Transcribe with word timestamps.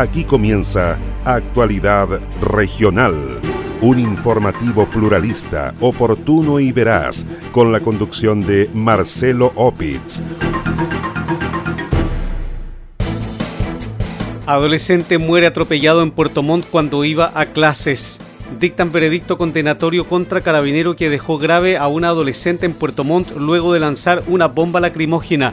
Aquí 0.00 0.24
comienza 0.24 0.98
Actualidad 1.26 2.08
Regional, 2.40 3.38
un 3.82 3.98
informativo 3.98 4.86
pluralista, 4.86 5.74
oportuno 5.78 6.58
y 6.58 6.72
veraz, 6.72 7.26
con 7.52 7.70
la 7.70 7.80
conducción 7.80 8.40
de 8.46 8.70
Marcelo 8.72 9.52
Opitz. 9.56 10.22
Adolescente 14.46 15.18
muere 15.18 15.46
atropellado 15.46 16.00
en 16.00 16.12
Puerto 16.12 16.42
Montt 16.42 16.64
cuando 16.70 17.04
iba 17.04 17.30
a 17.34 17.44
clases. 17.44 18.22
Dictan 18.58 18.92
veredicto 18.92 19.36
condenatorio 19.36 20.08
contra 20.08 20.40
carabinero 20.40 20.96
que 20.96 21.10
dejó 21.10 21.36
grave 21.36 21.76
a 21.76 21.88
una 21.88 22.08
adolescente 22.08 22.64
en 22.64 22.72
Puerto 22.72 23.04
Montt 23.04 23.32
luego 23.36 23.74
de 23.74 23.80
lanzar 23.80 24.24
una 24.28 24.48
bomba 24.48 24.80
lacrimógena 24.80 25.52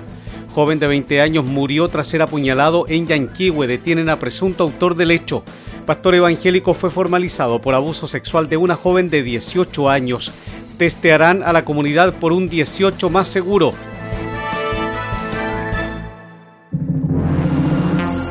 joven 0.57 0.79
de 0.79 0.87
20 0.87 1.21
años 1.21 1.45
murió 1.45 1.87
tras 1.87 2.07
ser 2.07 2.23
apuñalado 2.23 2.85
en 2.87 3.05
Yanquihue. 3.05 3.67
Detienen 3.67 4.09
a 4.09 4.17
presunto 4.17 4.63
autor 4.63 4.95
del 4.95 5.11
hecho. 5.11 5.43
Pastor 5.85 6.15
evangélico 6.15 6.73
fue 6.73 6.89
formalizado 6.89 7.61
por 7.61 7.75
abuso 7.75 8.07
sexual 8.07 8.49
de 8.49 8.57
una 8.57 8.73
joven 8.73 9.11
de 9.11 9.21
18 9.21 9.87
años. 9.87 10.33
Testearán 10.79 11.43
a 11.43 11.53
la 11.53 11.63
comunidad 11.63 12.15
por 12.15 12.33
un 12.33 12.49
18 12.49 13.07
más 13.11 13.27
seguro. 13.27 13.73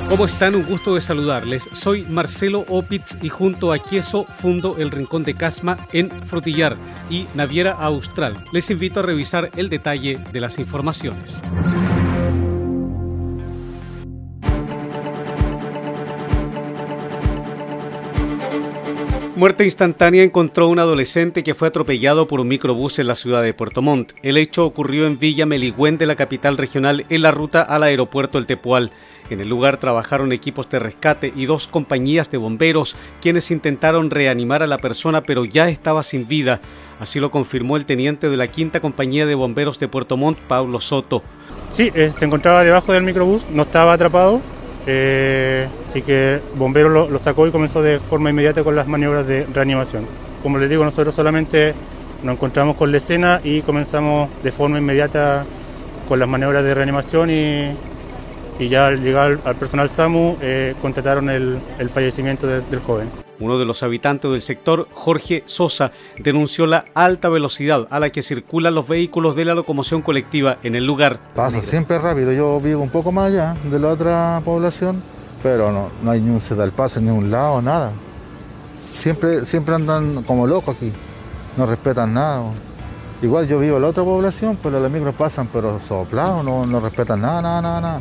¿Cómo 0.09 0.25
están? 0.25 0.57
Un 0.57 0.65
gusto 0.65 0.97
de 0.97 1.03
saludarles. 1.03 1.69
Soy 1.75 2.03
Marcelo 2.09 2.65
Opitz 2.69 3.23
y 3.23 3.29
junto 3.29 3.73
a 3.73 3.79
Quieso 3.79 4.25
fundo 4.25 4.79
el 4.79 4.91
Rincón 4.91 5.23
de 5.23 5.35
Casma 5.35 5.79
en 5.93 6.11
Frutillar 6.11 6.77
y 7.09 7.29
Naviera 7.35 7.71
Austral. 7.71 8.37
Les 8.51 8.69
invito 8.71 8.99
a 8.99 9.05
revisar 9.05 9.53
el 9.57 9.69
detalle 9.69 10.19
de 10.33 10.41
las 10.41 10.59
informaciones. 10.59 11.41
Muerte 19.37 19.67
instantánea 19.67 20.23
encontró 20.23 20.67
un 20.67 20.79
adolescente 20.79 21.45
que 21.45 21.53
fue 21.53 21.69
atropellado 21.69 22.27
por 22.27 22.41
un 22.41 22.49
microbús 22.49 22.99
en 22.99 23.07
la 23.07 23.15
ciudad 23.15 23.43
de 23.43 23.53
Puerto 23.53 23.83
Montt. 23.83 24.15
El 24.23 24.39
hecho 24.39 24.65
ocurrió 24.65 25.07
en 25.07 25.19
Villa 25.19 25.45
Meligüen 25.45 25.99
de 25.99 26.07
la 26.07 26.17
capital 26.17 26.57
regional 26.57 27.05
en 27.11 27.21
la 27.21 27.33
ruta 27.33 27.61
al 27.61 27.83
aeropuerto 27.83 28.39
El 28.39 28.47
Tepual. 28.47 28.93
En 29.29 29.43
el 29.43 29.51
lugar 29.51 29.77
trabajaron 29.77 30.33
equipos 30.33 30.71
de 30.71 30.79
rescate 30.79 31.35
y 31.37 31.45
dos 31.45 31.67
compañías 31.67 32.31
de 32.31 32.39
bomberos 32.39 32.97
quienes 33.21 33.51
intentaron 33.51 34.11
reanimar 34.11 34.63
a 34.63 34.67
la 34.67 34.79
persona 34.79 35.21
pero 35.21 35.45
ya 35.45 35.69
estaba 35.69 36.03
sin 36.03 36.27
vida. 36.27 36.63
Así 36.99 37.21
lo 37.21 37.31
confirmó 37.31 37.77
el 37.77 37.85
teniente 37.85 38.31
de 38.31 38.39
la 38.39 38.49
quinta 38.49 38.81
compañía 38.81 39.27
de 39.27 39.35
bomberos 39.35 39.79
de 39.79 39.89
Puerto 39.89 40.17
Montt, 40.17 40.39
Pablo 40.49 40.81
Soto. 40.81 41.23
Sí, 41.71 41.93
eh, 41.95 42.11
se 42.19 42.25
encontraba 42.25 42.65
debajo 42.65 42.91
del 42.91 43.03
microbús, 43.03 43.45
no 43.51 43.65
estaba 43.65 43.93
atrapado, 43.93 44.41
eh, 44.87 45.67
así 45.89 46.03
que 46.03 46.41
Bombero 46.55 46.89
lo, 46.89 47.19
sacó 47.19 47.47
y 47.47 47.51
comenzó 47.51 47.83
de 47.83 47.99
forma 47.99 48.31
inmediata 48.31 48.63
con 48.63 48.77
las 48.77 48.87
maniobras 48.87 49.27
de 49.27 49.45
reanimación. 49.47 50.07
Como 50.43 50.59
les 50.59 50.71
digo, 50.71 50.85
nosotros 50.85 51.15
solamente 51.15 51.75
nos 52.23 52.35
encontramos 52.35 52.77
con 52.77 52.91
la 52.91 52.99
escena 52.99 53.41
y 53.43 53.63
comenzamos 53.63 54.31
de 54.43 54.53
forma 54.53 54.79
inmediata 54.79 55.45
con 56.09 56.19
las 56.21 56.29
maniobras 56.29 56.63
de 56.65 56.75
reanimación 56.75 57.31
y, 57.31 57.77
ya 58.59 58.87
al 58.87 59.03
llegar 59.03 59.39
al 59.45 59.57
personal 59.57 59.91
SAMU 59.91 60.37
eh, 60.41 60.75
contrataron 60.81 61.29
el, 61.29 61.61
fallecimiento 61.91 62.47
del 62.47 62.81
joven. 62.81 63.26
Uno 63.39 63.59
de 63.59 63.67
los 63.67 63.83
habitantes 63.83 64.31
del 64.31 64.41
sector, 64.41 64.89
Jorge 64.95 65.43
Sosa, 65.45 65.93
denunció 66.19 66.67
la 66.67 66.87
alta 66.95 67.29
velocidad 67.29 67.87
a 67.91 68.01
la 68.01 68.11
que 68.11 68.23
circulan 68.23 68.75
los 68.75 68.89
vehículos 68.89 69.37
de 69.37 69.45
la 69.45 69.55
locomoción 69.55 70.01
colectiva 70.01 70.57
en 70.63 70.75
el 70.75 70.87
lugar. 70.87 71.21
Pasa 71.35 71.61
siempre 71.61 71.99
rápido, 71.99 72.33
yo 72.33 72.59
vivo 72.61 72.83
un 72.83 72.89
poco 72.89 73.13
más 73.13 73.27
allá 73.27 73.55
de 73.71 73.79
la 73.79 73.89
otra 73.89 74.41
población, 74.43 75.03
pero 75.43 75.71
no, 75.71 75.91
no 76.03 76.11
hay 76.11 76.21
ni 76.21 76.31
un 76.31 76.61
al 76.61 76.73
paso 76.73 76.99
ni 77.01 77.11
un 77.11 77.31
lado, 77.31 77.61
nada. 77.61 77.93
Siempre, 78.91 79.45
siempre 79.45 79.75
andan 79.75 80.23
como 80.23 80.47
locos 80.47 80.75
aquí, 80.77 80.91
no 81.59 81.67
respetan 81.67 82.15
nada. 82.15 82.43
Igual 83.21 83.47
yo 83.47 83.59
vivo 83.59 83.77
en 83.77 83.83
la 83.83 83.89
otra 83.89 84.03
población, 84.03 84.59
pero 84.63 84.81
los 84.81 84.91
micros 84.91 85.15
pasan, 85.15 85.49
pero 85.53 85.79
soplados, 85.87 86.43
no, 86.43 86.65
no 86.65 86.81
respetan 86.81 87.21
nada, 87.21 87.43
nada, 87.43 87.61
nada, 87.61 87.81
nada. 87.83 88.01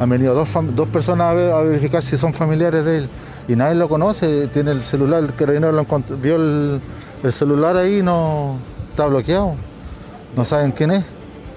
Han 0.00 0.08
venido 0.08 0.34
dos 0.34 0.88
personas 0.88 1.36
a 1.36 1.62
verificar 1.62 2.02
si 2.02 2.16
son 2.16 2.32
familiares 2.32 2.84
de 2.84 2.98
él 2.98 3.08
y 3.48 3.56
nadie 3.56 3.74
lo 3.74 3.88
conoce, 3.88 4.46
tiene 4.48 4.72
el 4.72 4.82
celular, 4.82 5.24
el 5.24 5.34
carabinero 5.34 5.72
lo 5.72 5.86
vio 6.20 6.36
el, 6.36 6.80
celular 7.32 7.76
ahí 7.76 8.02
no 8.02 8.58
está 8.90 9.06
bloqueado, 9.06 9.54
no 10.36 10.44
saben 10.44 10.70
quién 10.70 10.90
es, 10.90 11.04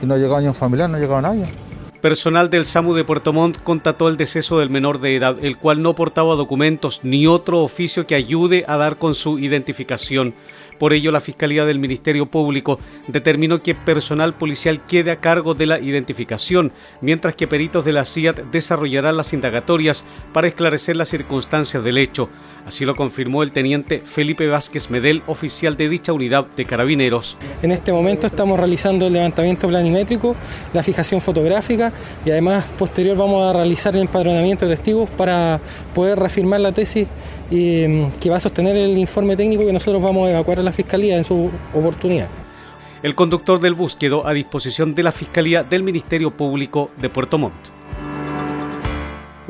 y 0.01 0.05
no 0.05 0.13
ha 0.13 0.17
llegado 0.17 0.39
ni 0.39 0.47
un 0.47 0.55
familiar, 0.55 0.89
no 0.89 0.97
ha 0.97 0.99
llegado 0.99 1.21
nadie. 1.21 1.60
Personal 2.01 2.49
del 2.49 2.65
SAMU 2.65 2.95
de 2.95 3.03
Puerto 3.03 3.31
Montt 3.31 3.61
contató 3.61 4.09
el 4.09 4.17
deceso 4.17 4.57
del 4.57 4.71
menor 4.71 5.01
de 5.01 5.15
edad, 5.15 5.37
el 5.39 5.55
cual 5.57 5.83
no 5.83 5.93
portaba 5.93 6.33
documentos 6.33 7.01
ni 7.03 7.27
otro 7.27 7.59
oficio 7.59 8.07
que 8.07 8.15
ayude 8.15 8.65
a 8.67 8.75
dar 8.77 8.97
con 8.97 9.13
su 9.13 9.37
identificación. 9.37 10.33
Por 10.79 10.93
ello, 10.93 11.11
la 11.11 11.21
Fiscalía 11.21 11.63
del 11.63 11.77
Ministerio 11.77 12.25
Público 12.25 12.79
determinó 13.07 13.61
que 13.61 13.75
personal 13.75 14.33
policial 14.33 14.83
quede 14.87 15.11
a 15.11 15.19
cargo 15.19 15.53
de 15.53 15.67
la 15.67 15.79
identificación, 15.79 16.71
mientras 17.01 17.35
que 17.35 17.47
peritos 17.47 17.85
de 17.85 17.93
la 17.93 18.03
CIAT 18.03 18.45
desarrollarán 18.51 19.15
las 19.15 19.31
indagatorias 19.31 20.03
para 20.33 20.47
esclarecer 20.47 20.95
las 20.95 21.09
circunstancias 21.09 21.83
del 21.83 21.99
hecho. 21.99 22.29
Así 22.65 22.85
lo 22.85 22.95
confirmó 22.95 23.43
el 23.43 23.51
teniente 23.51 24.01
Felipe 24.05 24.47
Vázquez 24.47 24.89
Medel, 24.89 25.23
oficial 25.27 25.75
de 25.77 25.89
dicha 25.89 26.13
unidad 26.13 26.45
de 26.55 26.65
carabineros. 26.65 27.37
En 27.61 27.71
este 27.71 27.91
momento 27.91 28.27
estamos 28.27 28.59
realizando 28.59 29.07
el 29.07 29.13
levantamiento 29.13 29.67
planimétrico, 29.67 30.35
la 30.73 30.83
fijación 30.83 31.21
fotográfica 31.21 31.91
y 32.25 32.31
además 32.31 32.65
posterior 32.77 33.17
vamos 33.17 33.43
a 33.43 33.53
realizar 33.53 33.95
el 33.95 34.03
empadronamiento 34.03 34.67
de 34.67 34.75
testigos 34.75 35.09
para 35.09 35.59
poder 35.93 36.19
reafirmar 36.19 36.61
la 36.61 36.71
tesis 36.71 37.07
mm, 37.49 38.05
que 38.19 38.29
va 38.29 38.37
a 38.37 38.39
sostener 38.39 38.75
el 38.75 38.97
informe 38.97 39.35
técnico 39.35 39.65
que 39.65 39.73
nosotros 39.73 40.01
vamos 40.01 40.27
a 40.27 40.31
evacuar 40.31 40.59
a 40.59 40.63
la 40.63 40.71
Fiscalía 40.71 41.17
en 41.17 41.23
su 41.23 41.49
oportunidad. 41.73 42.27
El 43.03 43.15
conductor 43.15 43.59
del 43.59 43.73
bus 43.73 43.95
quedó 43.95 44.27
a 44.27 44.33
disposición 44.33 44.93
de 44.93 45.01
la 45.01 45.11
Fiscalía 45.11 45.63
del 45.63 45.81
Ministerio 45.81 46.29
Público 46.29 46.91
de 46.97 47.09
Puerto 47.09 47.39
Montt. 47.39 47.80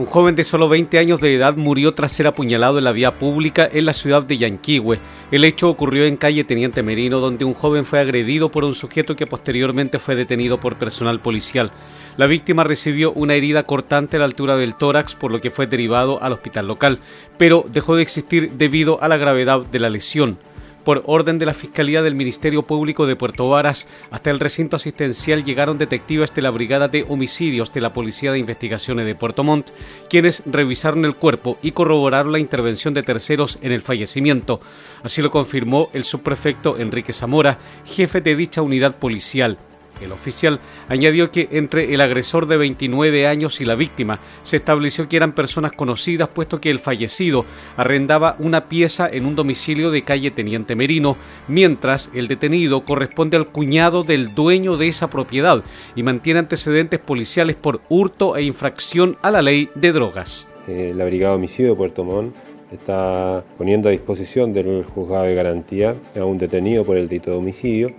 Un 0.02 0.08
joven 0.08 0.36
de 0.36 0.44
solo 0.44 0.68
20 0.68 0.98
años 0.98 1.22
de 1.22 1.36
edad 1.36 1.56
murió 1.56 1.94
tras 1.94 2.12
ser 2.12 2.26
apuñalado 2.26 2.80
en 2.80 2.86
la 2.86 2.92
vía 2.92 3.20
pública 3.20 3.70
en 3.72 3.86
la 3.86 3.94
ciudad 3.94 4.24
de 4.24 4.40
Yanquihue. 4.40 4.98
El 5.30 5.44
hecho 5.44 5.70
ocurrió 5.70 6.06
en 6.06 6.18
calle 6.18 6.44
Teniente 6.44 6.82
Merino, 6.82 7.20
donde 7.20 7.46
un 7.46 7.54
joven 7.54 7.86
fue 7.86 8.00
agredido 8.00 8.50
por 8.50 8.64
un 8.64 8.74
sujeto 8.74 9.16
que 9.16 9.28
posteriormente 9.28 10.00
fue 10.00 10.16
detenido 10.16 10.60
por 10.60 10.80
personal 10.80 11.20
policial. 11.20 11.72
La 12.18 12.26
víctima 12.26 12.64
recibió 12.64 13.12
una 13.12 13.36
herida 13.36 13.62
cortante 13.62 14.18
a 14.18 14.22
la 14.22 14.26
altura 14.26 14.58
del 14.58 14.74
tórax, 14.74 15.14
por 15.14 15.32
lo 15.32 15.40
que 15.40 15.52
fue 15.52 15.68
derivado 15.68 16.20
al 16.24 16.34
hospital 16.34 16.66
local, 16.66 16.98
pero 17.38 17.64
dejó 17.72 17.96
de 17.96 18.02
existir 18.02 18.54
debido 18.54 19.04
a 19.04 19.08
la 19.08 19.18
gravedad 19.18 19.62
de 19.62 19.78
la 19.78 19.92
lesión 19.92 20.40
por 20.84 21.04
orden 21.06 21.40
de 21.40 21.46
la 21.46 21.54
Fiscalía 21.54 22.02
del 22.02 22.16
Ministerio 22.16 22.64
Público 22.64 23.06
de 23.06 23.16
Puerto 23.16 23.50
Varas, 23.50 23.88
hasta 24.10 24.30
el 24.30 24.40
recinto 24.40 24.76
asistencial 24.76 25.44
llegaron 25.44 25.78
detectives 25.78 26.34
de 26.34 26.42
la 26.42 26.50
Brigada 26.50 26.88
de 26.88 27.06
Homicidios 27.08 27.72
de 27.74 27.82
la 27.82 27.94
Policía 27.94 28.32
de 28.32 28.40
Investigaciones 28.40 29.06
de 29.06 29.16
Puerto 29.16 29.44
Montt, 29.44 29.70
quienes 30.10 30.44
revisaron 30.46 31.06
el 31.06 31.16
cuerpo 31.16 31.58
y 31.62 31.72
corroboraron 31.72 32.32
la 32.32 32.40
intervención 32.40 32.94
de 32.94 33.04
terceros 33.04 33.60
en 33.62 33.72
el 33.72 33.82
fallecimiento. 33.82 34.62
Así 35.04 35.22
lo 35.22 35.32
confirmó 35.32 35.90
el 35.94 36.04
subprefecto 36.04 36.78
Enrique 36.78 37.14
Zamora, 37.14 37.60
jefe 37.86 38.22
de 38.22 38.36
dicha 38.36 38.62
unidad 38.62 38.96
policial. 38.96 39.58
El 40.00 40.12
oficial 40.12 40.60
añadió 40.88 41.32
que 41.32 41.50
entre 41.52 41.94
el 41.94 42.02
agresor 42.02 42.48
de 42.48 42.58
29 42.58 43.28
años 43.28 43.62
y 43.62 43.66
la 43.66 43.76
víctima 43.76 44.20
se 44.44 44.58
estableció 44.58 45.08
que 45.08 45.18
eran 45.18 45.34
personas 45.34 45.74
conocidas 45.74 46.30
puesto 46.30 46.62
que 46.62 46.70
el 46.70 46.80
fallecido 46.80 47.46
arrendaba 47.78 48.36
una 48.40 48.68
pieza 48.68 49.10
en 49.12 49.26
un 49.26 49.36
domicilio 49.36 49.92
de 49.92 50.04
calle 50.04 50.32
Teniente 50.32 50.76
Merino, 50.76 51.18
mientras 51.48 52.10
el 52.14 52.28
detenido 52.28 52.86
corresponde 52.86 53.38
al 53.38 53.48
cuñado 53.48 54.04
del 54.04 54.34
dueño 54.34 54.78
de 54.78 54.88
esa 54.88 55.10
propiedad 55.10 55.64
y 55.96 56.04
mantiene 56.04 56.40
antecedentes 56.40 57.00
policiales 57.00 57.56
por 57.56 57.82
hurto 57.90 58.38
e 58.38 58.44
infracción 58.44 59.18
a 59.22 59.32
la 59.32 59.42
ley 59.42 59.70
de 59.76 59.92
drogas. 59.92 60.48
La 60.68 61.06
Brigada 61.06 61.34
de 61.34 61.38
Homicidio 61.38 61.72
de 61.72 61.76
Puerto 61.78 62.04
Montt 62.04 62.36
está 62.72 63.44
poniendo 63.58 63.90
a 63.90 63.92
disposición 63.92 64.54
del 64.54 64.84
juzgado 64.84 65.24
de 65.24 65.36
garantía 65.36 65.96
a 66.16 66.24
un 66.24 66.38
detenido 66.38 66.86
por 66.86 66.98
el 66.98 67.10
delito 67.10 67.32
de 67.32 67.38
homicidio 67.38 67.92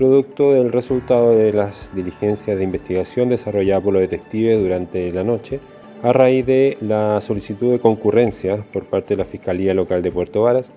producto 0.00 0.54
del 0.54 0.72
resultado 0.72 1.36
de 1.36 1.52
las 1.52 1.94
diligencias 1.94 2.56
de 2.56 2.64
investigación 2.64 3.28
desarrolladas 3.28 3.84
por 3.84 3.92
los 3.92 4.00
detectives 4.00 4.58
durante 4.58 5.12
la 5.12 5.24
noche, 5.24 5.60
a 6.02 6.14
raíz 6.14 6.46
de 6.46 6.78
la 6.80 7.20
solicitud 7.20 7.70
de 7.70 7.80
concurrencia 7.80 8.64
por 8.72 8.86
parte 8.86 9.12
de 9.12 9.18
la 9.18 9.26
Fiscalía 9.26 9.74
Local 9.74 10.00
de 10.00 10.10
Puerto 10.10 10.40
Varas, 10.40 10.70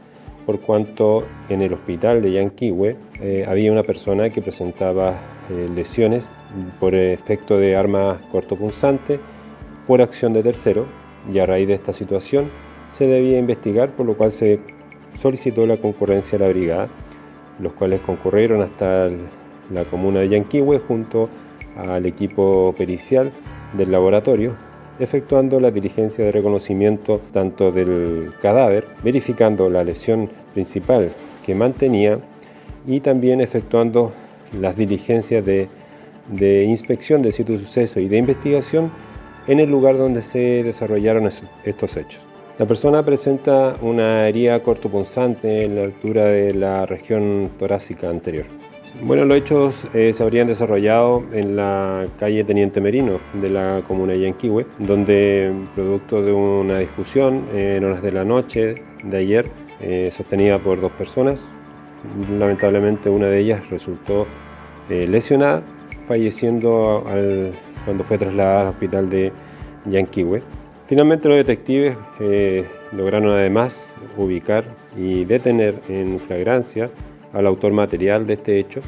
por 0.46 0.60
cuanto 0.60 1.24
en 1.48 1.62
el 1.62 1.72
hospital 1.72 2.22
de 2.22 2.34
Yanquihue 2.34 2.98
eh, 3.22 3.46
había 3.48 3.72
una 3.72 3.84
persona 3.84 4.30
que 4.30 4.42
presentaba 4.42 5.16
eh, 5.50 5.70
lesiones 5.74 6.28
por 6.82 6.94
efecto 6.94 7.58
de 7.58 7.78
arma 7.78 8.20
cortopunzante 8.30 9.22
por 9.88 10.02
acción 10.02 10.34
de 10.34 10.44
tercero, 10.44 10.86
y 11.34 11.40
a 11.40 11.46
raíz 11.46 11.70
de 11.70 11.76
esta 11.76 11.94
situación 11.94 12.50
se 12.90 13.08
debía 13.08 13.40
investigar, 13.40 13.96
por 13.96 14.06
lo 14.06 14.18
cual 14.18 14.34
se 14.34 14.60
solicitó 15.16 15.66
la 15.66 15.78
concurrencia 15.78 16.38
de 16.38 16.44
la 16.44 16.52
brigada 16.52 16.90
los 17.60 17.74
cuales 17.74 18.00
concurrieron 18.02 18.62
hasta 18.62 19.10
la 19.72 19.86
comuna 19.86 20.20
de 20.20 20.30
Yanquihue 20.30 20.80
junto 20.80 21.30
al 21.78 22.06
equipo 22.06 22.74
pericial 22.78 23.32
del 23.78 23.92
laboratorio 23.92 24.56
efectuando 25.00 25.60
la 25.60 25.72
diligencia 25.72 26.24
de 26.24 26.32
reconocimiento 26.32 27.22
tanto 27.32 27.72
del 27.72 28.34
cadáver, 28.42 28.88
verificando 29.04 29.70
la 29.70 29.84
lesión 29.84 30.30
principal 30.54 31.14
que 31.46 31.56
mantenía 31.56 32.20
y 32.86 33.00
también 33.00 33.42
efectuando 33.42 34.14
las 34.60 34.76
diligencias 34.76 35.44
de, 35.46 35.70
inspección 36.64 37.22
del 37.22 37.34
sitio 37.34 37.58
de 37.58 37.64
suceso 37.64 38.00
y 38.00 38.08
de 38.08 38.18
investigación 38.18 38.92
en 39.48 39.60
el 39.60 39.70
lugar 39.70 39.98
donde 39.98 40.22
se 40.22 40.64
desarrollaron 40.64 41.30
estos 41.66 41.98
hechos. 41.98 42.33
La 42.60 42.68
persona 42.68 43.04
presenta 43.04 43.78
una 43.82 44.28
herida 44.28 44.62
cortopunzante 44.62 45.64
en 45.64 45.76
la 45.76 45.84
altura 45.86 46.26
de 46.26 46.54
la 46.54 46.86
región 46.86 47.50
torácica 47.58 48.12
anterior. 48.12 48.46
Bueno, 49.02 49.26
los 49.26 49.40
hechos 49.40 49.88
eh, 49.96 50.14
se 50.14 50.22
habrían 50.22 50.46
desarrollado 50.46 51.24
en 51.32 51.56
la 51.56 52.06
calle 52.20 52.44
Teniente 52.44 52.80
Merino 52.80 53.20
de 53.34 53.50
la 53.50 53.82
comuna 53.88 54.14
de 54.14 54.20
Yanquihue, 54.20 54.68
donde 54.78 55.52
producto 55.74 56.22
de 56.22 56.32
una 56.32 56.78
discusión 56.78 57.48
en 57.56 57.84
horas 57.86 58.04
de 58.04 58.12
la 58.12 58.24
noche 58.24 58.84
de 59.04 59.18
ayer, 59.18 59.50
eh, 59.82 60.12
sostenida 60.12 60.60
por 60.60 60.80
dos 60.80 60.92
personas, 60.92 61.44
lamentablemente 62.38 63.10
una 63.10 63.30
de 63.30 63.40
ellas 63.40 63.68
resultó 63.72 64.28
eh, 64.92 65.08
lesionada, 65.08 65.64
falleciendo 66.08 67.04
cuando 67.84 68.04
fue 68.04 68.20
trasladada 68.20 68.62
al 68.62 68.68
hospital 68.68 69.10
de 69.10 69.32
Yanquihue. 69.86 70.44
Finalmente 70.94 71.28
los 71.28 71.38
detectives 71.38 71.98
eh, 72.20 72.68
lograron 72.92 73.32
además 73.32 73.96
ubicar 74.16 74.64
y 74.96 75.26
detener 75.26 75.82
en 75.90 76.20
flagrancia 76.20 76.92
al 77.34 77.48
autor 77.48 77.74
material 77.74 78.28
de 78.28 78.34
este 78.34 78.60
hecho, 78.60 78.82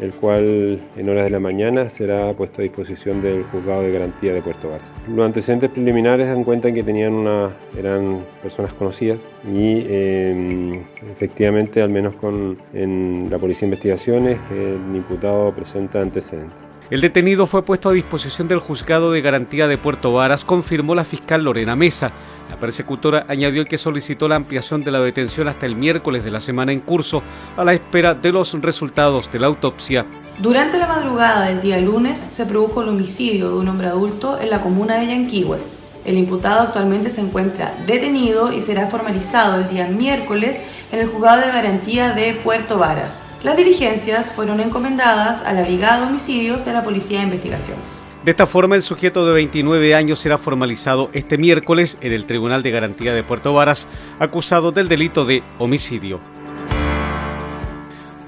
el 0.00 0.14
cual 0.14 0.80
en 0.96 1.08
horas 1.10 1.24
de 1.24 1.30
la 1.30 1.40
mañana 1.40 1.90
será 1.90 2.32
puesto 2.32 2.62
a 2.62 2.62
disposición 2.62 3.20
del 3.20 3.44
juzgado 3.44 3.82
de 3.82 3.92
garantía 3.92 4.32
de 4.32 4.40
Puerto 4.40 4.70
Varas. 4.70 4.90
Los 5.06 5.26
antecedentes 5.26 5.68
preliminares 5.68 6.26
dan 6.28 6.42
cuenta 6.42 6.72
que 6.72 6.82
tenían 6.82 7.12
una, 7.12 7.50
eran 7.78 8.20
personas 8.42 8.72
conocidas 8.72 9.18
y 9.46 9.84
em, 9.90 10.84
efectivamente, 11.12 11.82
al 11.82 11.90
menos 11.90 12.16
con, 12.16 12.56
en 12.72 13.28
la 13.30 13.38
Policía 13.38 13.68
de 13.68 13.74
Investigaciones, 13.74 14.38
el 14.50 14.96
imputado 14.96 15.52
presenta 15.54 16.00
antecedentes. 16.00 16.71
El 16.92 17.00
detenido 17.00 17.46
fue 17.46 17.64
puesto 17.64 17.88
a 17.88 17.94
disposición 17.94 18.48
del 18.48 18.58
juzgado 18.58 19.12
de 19.12 19.22
garantía 19.22 19.66
de 19.66 19.78
Puerto 19.78 20.12
Varas, 20.12 20.44
confirmó 20.44 20.94
la 20.94 21.06
fiscal 21.06 21.42
Lorena 21.42 21.74
Mesa. 21.74 22.12
La 22.50 22.60
persecutora 22.60 23.24
añadió 23.28 23.64
que 23.64 23.78
solicitó 23.78 24.28
la 24.28 24.36
ampliación 24.36 24.84
de 24.84 24.90
la 24.90 25.00
detención 25.00 25.48
hasta 25.48 25.64
el 25.64 25.74
miércoles 25.74 26.22
de 26.22 26.30
la 26.30 26.38
semana 26.38 26.70
en 26.70 26.80
curso, 26.80 27.22
a 27.56 27.64
la 27.64 27.72
espera 27.72 28.12
de 28.12 28.30
los 28.30 28.52
resultados 28.60 29.32
de 29.32 29.38
la 29.38 29.46
autopsia. 29.46 30.04
Durante 30.36 30.76
la 30.76 30.86
madrugada 30.86 31.46
del 31.46 31.62
día 31.62 31.80
lunes 31.80 32.18
se 32.18 32.44
produjo 32.44 32.82
el 32.82 32.90
homicidio 32.90 33.48
de 33.48 33.54
un 33.54 33.68
hombre 33.68 33.86
adulto 33.86 34.38
en 34.38 34.50
la 34.50 34.60
comuna 34.60 34.96
de 34.96 35.06
Yanquihue. 35.06 35.60
El 36.04 36.18
imputado 36.18 36.60
actualmente 36.60 37.08
se 37.08 37.22
encuentra 37.22 37.74
detenido 37.86 38.52
y 38.52 38.60
será 38.60 38.88
formalizado 38.88 39.62
el 39.62 39.70
día 39.70 39.86
miércoles 39.86 40.60
en 40.92 41.00
el 41.00 41.08
juzgado 41.08 41.40
de 41.40 41.48
garantía 41.48 42.12
de 42.12 42.34
Puerto 42.34 42.78
Varas. 42.78 43.24
Las 43.42 43.56
diligencias 43.56 44.30
fueron 44.30 44.60
encomendadas 44.60 45.42
a 45.42 45.52
la 45.54 45.62
Brigada 45.62 46.00
de 46.00 46.06
Homicidios 46.06 46.64
de 46.64 46.74
la 46.74 46.84
Policía 46.84 47.18
de 47.18 47.24
Investigaciones. 47.24 48.02
De 48.24 48.30
esta 48.30 48.46
forma, 48.46 48.76
el 48.76 48.82
sujeto 48.82 49.26
de 49.26 49.32
29 49.32 49.96
años 49.96 50.20
será 50.20 50.38
formalizado 50.38 51.10
este 51.12 51.38
miércoles 51.38 51.98
en 52.02 52.12
el 52.12 52.24
Tribunal 52.26 52.62
de 52.62 52.70
Garantía 52.70 53.14
de 53.14 53.24
Puerto 53.24 53.52
Varas, 53.52 53.88
acusado 54.20 54.70
del 54.70 54.88
delito 54.88 55.24
de 55.24 55.42
homicidio. 55.58 56.20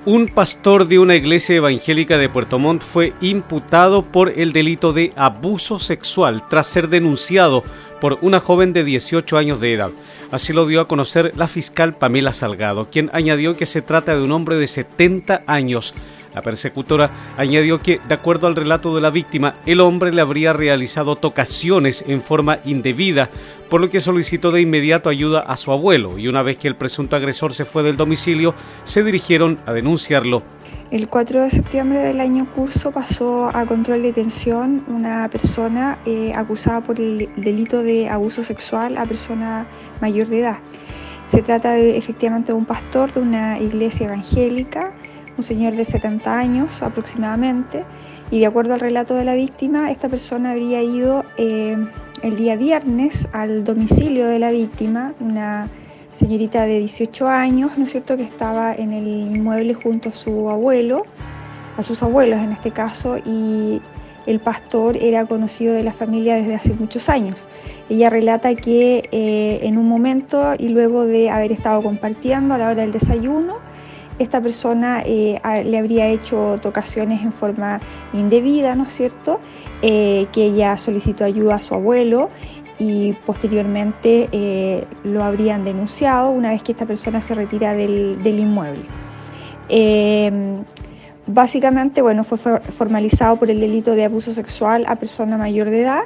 Un 0.07 0.29
pastor 0.29 0.87
de 0.87 0.99
una 0.99 1.15
iglesia 1.15 1.57
evangélica 1.57 2.19
de 2.19 2.29
Puerto 2.29 2.59
Montt 2.59 2.83
fue 2.83 3.15
imputado 3.23 4.05
por 4.05 4.39
el 4.39 4.53
delito 4.53 4.93
de 4.93 5.15
abuso 5.17 5.79
sexual 5.79 6.47
tras 6.51 6.67
ser 6.67 6.91
denunciado 6.91 7.65
por 8.03 8.19
una 8.21 8.39
joven 8.39 8.75
de 8.75 8.85
18 8.85 9.39
años 9.39 9.61
de 9.61 9.73
edad. 9.73 9.93
Así 10.31 10.53
lo 10.53 10.67
dio 10.67 10.83
a 10.83 10.89
conocer 10.89 11.33
la 11.37 11.49
fiscal 11.49 11.97
Pamela 11.97 12.35
Salgado, 12.35 12.91
quien 12.91 13.09
añadió 13.15 13.57
que 13.57 13.65
se 13.65 13.81
trata 13.81 14.15
de 14.15 14.23
un 14.23 14.33
hombre 14.33 14.57
de 14.57 14.67
70 14.67 15.43
años 15.47 15.95
la 16.35 16.43
persecutora 16.43 17.11
añadió 17.37 17.81
que, 17.81 18.01
de 18.07 18.15
acuerdo 18.15 18.47
al 18.47 18.57
relato 18.57 18.95
de 18.95 19.01
la 19.01 19.11
víctima, 19.11 19.55
el 19.67 19.81
hombre 19.81 20.13
le 20.13 20.21
habría 20.21 20.53
realizado 20.53 21.17
tocaciones 21.17 22.05
en 22.07 22.21
forma 22.21 22.59
indebida, 22.65 23.31
por 23.71 23.81
lo 23.81 23.91
que 23.91 24.01
solicitó 24.01 24.51
de 24.51 24.61
inmediato 24.61 25.09
ayuda 25.09 25.41
a 25.41 25.57
su 25.57 25.73
abuelo 25.73 26.19
y 26.19 26.29
una 26.29 26.43
vez 26.43 26.57
que 26.57 26.69
el 26.69 26.77
presunto 26.77 27.17
agresor 27.17 27.53
se 27.53 27.65
fue 27.65 27.83
del 27.83 27.97
domicilio, 27.97 28.55
se 28.85 29.03
dirigieron 29.03 29.59
a 29.67 29.73
denunciarlo. 29.73 30.43
El 30.91 31.09
4 31.09 31.43
de 31.43 31.51
septiembre 31.51 32.03
del 32.03 32.21
año 32.21 32.47
curso 32.55 32.93
pasó 32.93 33.51
a 33.55 33.65
control 33.67 34.03
de 34.03 34.09
detención 34.09 34.85
una 34.87 35.29
persona 35.29 35.99
eh, 36.05 36.33
acusada 36.35 36.83
por 36.83 37.01
el 37.01 37.29
delito 37.37 37.83
de 37.83 38.09
abuso 38.09 38.43
sexual 38.43 38.99
a 38.99 39.07
persona 39.07 39.67
mayor 40.01 40.29
de 40.29 40.41
edad. 40.41 40.59
Se 41.27 41.43
trata 41.43 41.73
de 41.73 41.97
efectivamente 41.97 42.53
de 42.53 42.59
un 42.59 42.67
pastor 42.67 43.13
de 43.13 43.21
una 43.21 43.59
iglesia 43.59 44.07
evangélica 44.07 44.93
un 45.37 45.45
señor 45.45 45.75
de 45.75 45.85
70 45.85 46.39
años 46.39 46.83
aproximadamente, 46.83 47.85
y 48.31 48.41
de 48.41 48.47
acuerdo 48.47 48.75
al 48.75 48.81
relato 48.81 49.15
de 49.15 49.25
la 49.25 49.35
víctima, 49.35 49.91
esta 49.91 50.09
persona 50.09 50.53
habría 50.53 50.83
ido 50.83 51.25
eh, 51.37 51.77
el 52.23 52.37
día 52.37 52.57
viernes 52.57 53.29
al 53.33 53.65
domicilio 53.65 54.27
de 54.27 54.39
la 54.39 54.51
víctima, 54.51 55.15
una 55.21 55.71
señorita 56.13 56.65
de 56.65 56.79
18 56.81 57.29
años, 57.29 57.73
¿no 57.77 57.85
es 57.85 57.93
cierto?, 57.93 58.17
que 58.17 58.23
estaba 58.23 58.75
en 58.75 58.93
el 58.93 59.07
inmueble 59.07 59.75
junto 59.75 60.09
a 60.09 60.13
su 60.13 60.49
abuelo, 60.49 61.05
a 61.77 61.83
sus 61.83 62.03
abuelos 62.03 62.41
en 62.41 62.53
este 62.53 62.71
caso, 62.71 63.19
y 63.19 63.83
el 64.27 64.41
pastor 64.41 64.97
era 64.97 65.27
conocido 65.27 65.75
de 65.75 65.83
la 65.83 65.93
familia 65.93 66.37
desde 66.37 66.55
hace 66.55 66.73
muchos 66.75 67.09
años. 67.09 67.37
Ella 67.91 68.09
relata 68.09 68.55
que 68.55 69.03
eh, 69.13 69.59
en 69.63 69.77
un 69.77 69.87
momento 69.87 70.55
y 70.59 70.69
luego 70.69 71.05
de 71.05 71.31
haber 71.31 71.53
estado 71.53 71.83
compartiendo 71.83 72.55
a 72.55 72.59
la 72.59 72.71
hora 72.71 72.83
del 72.83 72.93
desayuno, 72.93 73.59
esta 74.19 74.41
persona 74.41 75.03
eh, 75.05 75.41
le 75.65 75.79
habría 75.79 76.09
hecho 76.09 76.59
tocaciones 76.63 77.23
en 77.23 77.33
forma 77.33 77.81
indebida, 78.13 78.75
¿no 78.75 78.85
es 78.85 78.93
cierto? 78.93 79.41
Eh, 79.83 80.27
que 80.33 80.47
ella 80.47 80.79
solicitó 80.79 81.25
ayuda 81.25 81.57
a 81.57 81.61
su 81.61 81.75
abuelo 81.75 82.31
y 82.79 83.13
posteriormente 83.27 84.29
eh, 84.33 84.85
lo 85.05 85.23
habrían 85.23 85.65
denunciado 85.65 86.31
una 86.31 86.51
vez 86.51 86.63
que 86.63 86.73
esta 86.73 86.87
persona 86.87 87.23
se 87.23 87.35
retira 87.35 87.75
del, 87.75 88.19
inmueble. 88.25 88.85
básicamente, 91.27 92.03
bueno, 92.03 92.23
fue 92.25 92.39
formalizado 92.39 93.37
por 93.37 93.51
el 93.51 93.61
delito 93.61 93.95
de 93.95 94.05
abuso 94.05 94.33
sexual 94.33 94.85
a 94.87 94.97
persona 94.97 95.37
mayor 95.37 95.71
de 95.71 95.83
edad. 95.83 96.03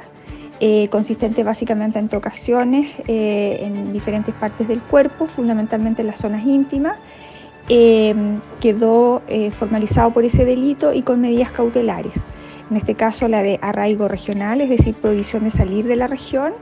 consistente 0.89 1.43
básicamente 1.43 1.99
en 1.99 2.09
tocaciones 2.09 2.87
en 3.07 3.93
diferentes 3.93 4.33
partes 4.35 4.67
del 4.67 4.81
cuerpo, 4.81 5.27
fundamentalmente 5.27 6.01
en 6.01 6.07
las 6.07 6.19
zonas 6.19 6.45
íntimas, 6.45 6.95
Em, 7.71 8.41
quedó 8.59 9.21
eh, 9.27 9.51
formalizado 9.51 10.11
por 10.11 10.25
ese 10.25 10.43
delito 10.43 10.91
y 10.91 11.03
con 11.03 11.21
medidas 11.21 11.51
cautelares. 11.51 12.25
En 12.71 12.77
este 12.77 12.95
caso 12.95 13.27
la 13.27 13.43
de 13.43 13.59
arraigo 13.61 14.07
regional, 14.07 14.59
es 14.61 14.69
decir, 14.69 14.95
prohibición 14.95 15.43
de 15.43 15.51
salir 15.51 15.85
de 15.85 15.95
la 15.95 16.07
región, 16.07 16.53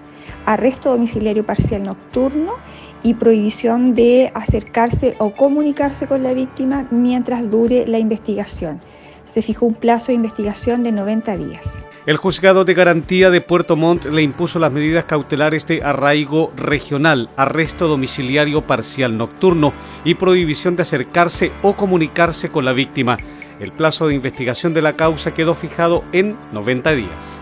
arresto 0.45 0.91
domiciliario 0.91 1.45
parcial 1.45 1.83
nocturno 1.83 2.55
y 3.03 3.13
prohibición 3.13 3.95
de 3.95 4.31
acercarse 4.33 5.15
o 5.19 5.31
comunicarse 5.31 6.07
con 6.07 6.23
la 6.23 6.33
víctima 6.33 6.87
mientras 6.91 7.49
dure 7.49 7.87
la 7.87 7.99
investigación. 7.99 8.81
Se 9.25 9.41
fijó 9.41 9.65
un 9.65 9.75
plazo 9.75 10.07
de 10.07 10.15
investigación 10.15 10.83
de 10.83 10.91
90 10.91 11.37
días. 11.37 11.73
El 12.07 12.15
juzgado 12.15 12.63
de 12.63 12.73
garantía 12.73 13.29
de 13.31 13.41
Puerto 13.41 13.75
Montt 13.75 14.05
le 14.05 14.21
impuso 14.21 14.59
las 14.59 14.71
medidas 14.71 15.03
cautelares 15.03 15.67
de 15.67 15.83
arraigo 15.83 16.53
regional, 16.55 17.29
arresto 17.35 17.89
domiciliario 17.89 18.65
parcial 18.65 19.17
nocturno 19.17 19.73
y 20.05 20.15
prohibición 20.15 20.77
de 20.77 20.83
acercarse 20.83 21.51
o 21.63 21.75
comunicarse 21.75 22.47
con 22.47 22.63
la 22.63 22.71
víctima. 22.71 23.17
El 23.59 23.73
plazo 23.73 24.07
de 24.07 24.15
investigación 24.15 24.73
de 24.73 24.83
la 24.83 24.95
causa 24.95 25.33
quedó 25.33 25.53
fijado 25.53 26.05
en 26.13 26.37
90 26.53 26.93
días. 26.93 27.41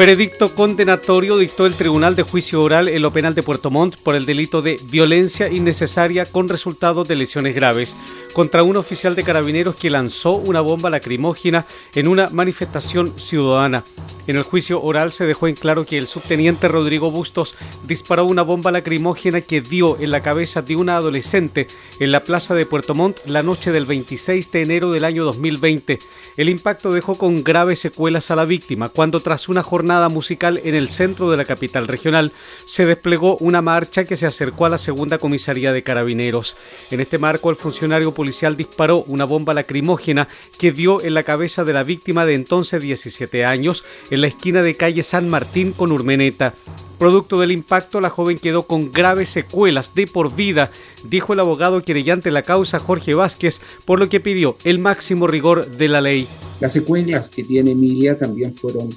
Veredicto 0.00 0.54
condenatorio 0.54 1.36
dictó 1.36 1.66
el 1.66 1.74
Tribunal 1.74 2.16
de 2.16 2.22
Juicio 2.22 2.62
Oral 2.62 2.88
en 2.88 3.02
lo 3.02 3.12
penal 3.12 3.34
de 3.34 3.42
Puerto 3.42 3.70
Montt 3.70 3.98
por 3.98 4.14
el 4.14 4.24
delito 4.24 4.62
de 4.62 4.80
violencia 4.84 5.50
innecesaria 5.50 6.24
con 6.24 6.48
resultado 6.48 7.04
de 7.04 7.16
lesiones 7.16 7.54
graves 7.54 7.98
contra 8.32 8.62
un 8.62 8.78
oficial 8.78 9.14
de 9.14 9.24
carabineros 9.24 9.76
que 9.76 9.90
lanzó 9.90 10.36
una 10.36 10.62
bomba 10.62 10.88
lacrimógena 10.88 11.66
en 11.94 12.08
una 12.08 12.30
manifestación 12.30 13.12
ciudadana. 13.18 13.84
En 14.30 14.36
el 14.36 14.44
juicio 14.44 14.80
oral 14.80 15.10
se 15.10 15.26
dejó 15.26 15.48
en 15.48 15.56
claro 15.56 15.84
que 15.84 15.98
el 15.98 16.06
subteniente 16.06 16.68
Rodrigo 16.68 17.10
Bustos 17.10 17.56
disparó 17.88 18.26
una 18.26 18.42
bomba 18.42 18.70
lacrimógena 18.70 19.40
que 19.40 19.60
dio 19.60 19.98
en 19.98 20.12
la 20.12 20.20
cabeza 20.20 20.62
de 20.62 20.76
una 20.76 20.98
adolescente 20.98 21.66
en 21.98 22.12
la 22.12 22.22
plaza 22.22 22.54
de 22.54 22.64
Puerto 22.64 22.94
Montt 22.94 23.18
la 23.26 23.42
noche 23.42 23.72
del 23.72 23.86
26 23.86 24.52
de 24.52 24.62
enero 24.62 24.92
del 24.92 25.04
año 25.04 25.24
2020. 25.24 25.98
El 26.36 26.48
impacto 26.48 26.92
dejó 26.92 27.18
con 27.18 27.42
graves 27.42 27.80
secuelas 27.80 28.30
a 28.30 28.36
la 28.36 28.44
víctima 28.44 28.88
cuando 28.88 29.18
tras 29.18 29.48
una 29.48 29.64
jornada 29.64 30.08
musical 30.08 30.60
en 30.62 30.76
el 30.76 30.90
centro 30.90 31.28
de 31.28 31.36
la 31.36 31.44
capital 31.44 31.88
regional 31.88 32.30
se 32.66 32.86
desplegó 32.86 33.36
una 33.38 33.62
marcha 33.62 34.04
que 34.04 34.16
se 34.16 34.26
acercó 34.26 34.64
a 34.64 34.70
la 34.70 34.78
segunda 34.78 35.18
comisaría 35.18 35.72
de 35.72 35.82
carabineros. 35.82 36.56
En 36.92 37.00
este 37.00 37.18
marco 37.18 37.50
el 37.50 37.56
funcionario 37.56 38.14
policial 38.14 38.56
disparó 38.56 38.98
una 39.08 39.24
bomba 39.24 39.54
lacrimógena 39.54 40.28
que 40.56 40.70
dio 40.70 41.02
en 41.02 41.14
la 41.14 41.24
cabeza 41.24 41.64
de 41.64 41.72
la 41.72 41.82
víctima 41.82 42.24
de 42.26 42.34
entonces 42.34 42.80
17 42.80 43.44
años 43.44 43.84
en 44.20 44.22
la 44.22 44.28
esquina 44.28 44.62
de 44.62 44.74
calle 44.74 45.02
San 45.02 45.30
Martín 45.30 45.72
con 45.72 45.92
Urmeneta. 45.92 46.52
Producto 46.98 47.40
del 47.40 47.52
impacto, 47.52 48.02
la 48.02 48.10
joven 48.10 48.36
quedó 48.36 48.64
con 48.64 48.92
graves 48.92 49.30
secuelas 49.30 49.94
de 49.94 50.06
por 50.06 50.36
vida, 50.36 50.70
dijo 51.04 51.32
el 51.32 51.40
abogado 51.40 51.82
querellante 51.82 52.28
de 52.28 52.34
la 52.34 52.42
causa 52.42 52.78
Jorge 52.78 53.14
Vázquez, 53.14 53.62
por 53.86 53.98
lo 53.98 54.10
que 54.10 54.20
pidió 54.20 54.58
el 54.64 54.78
máximo 54.78 55.26
rigor 55.26 55.70
de 55.70 55.88
la 55.88 56.02
ley. 56.02 56.28
Las 56.60 56.74
secuelas 56.74 57.30
que 57.30 57.44
tiene 57.44 57.70
Emilia 57.70 58.18
también 58.18 58.54
fueron 58.54 58.90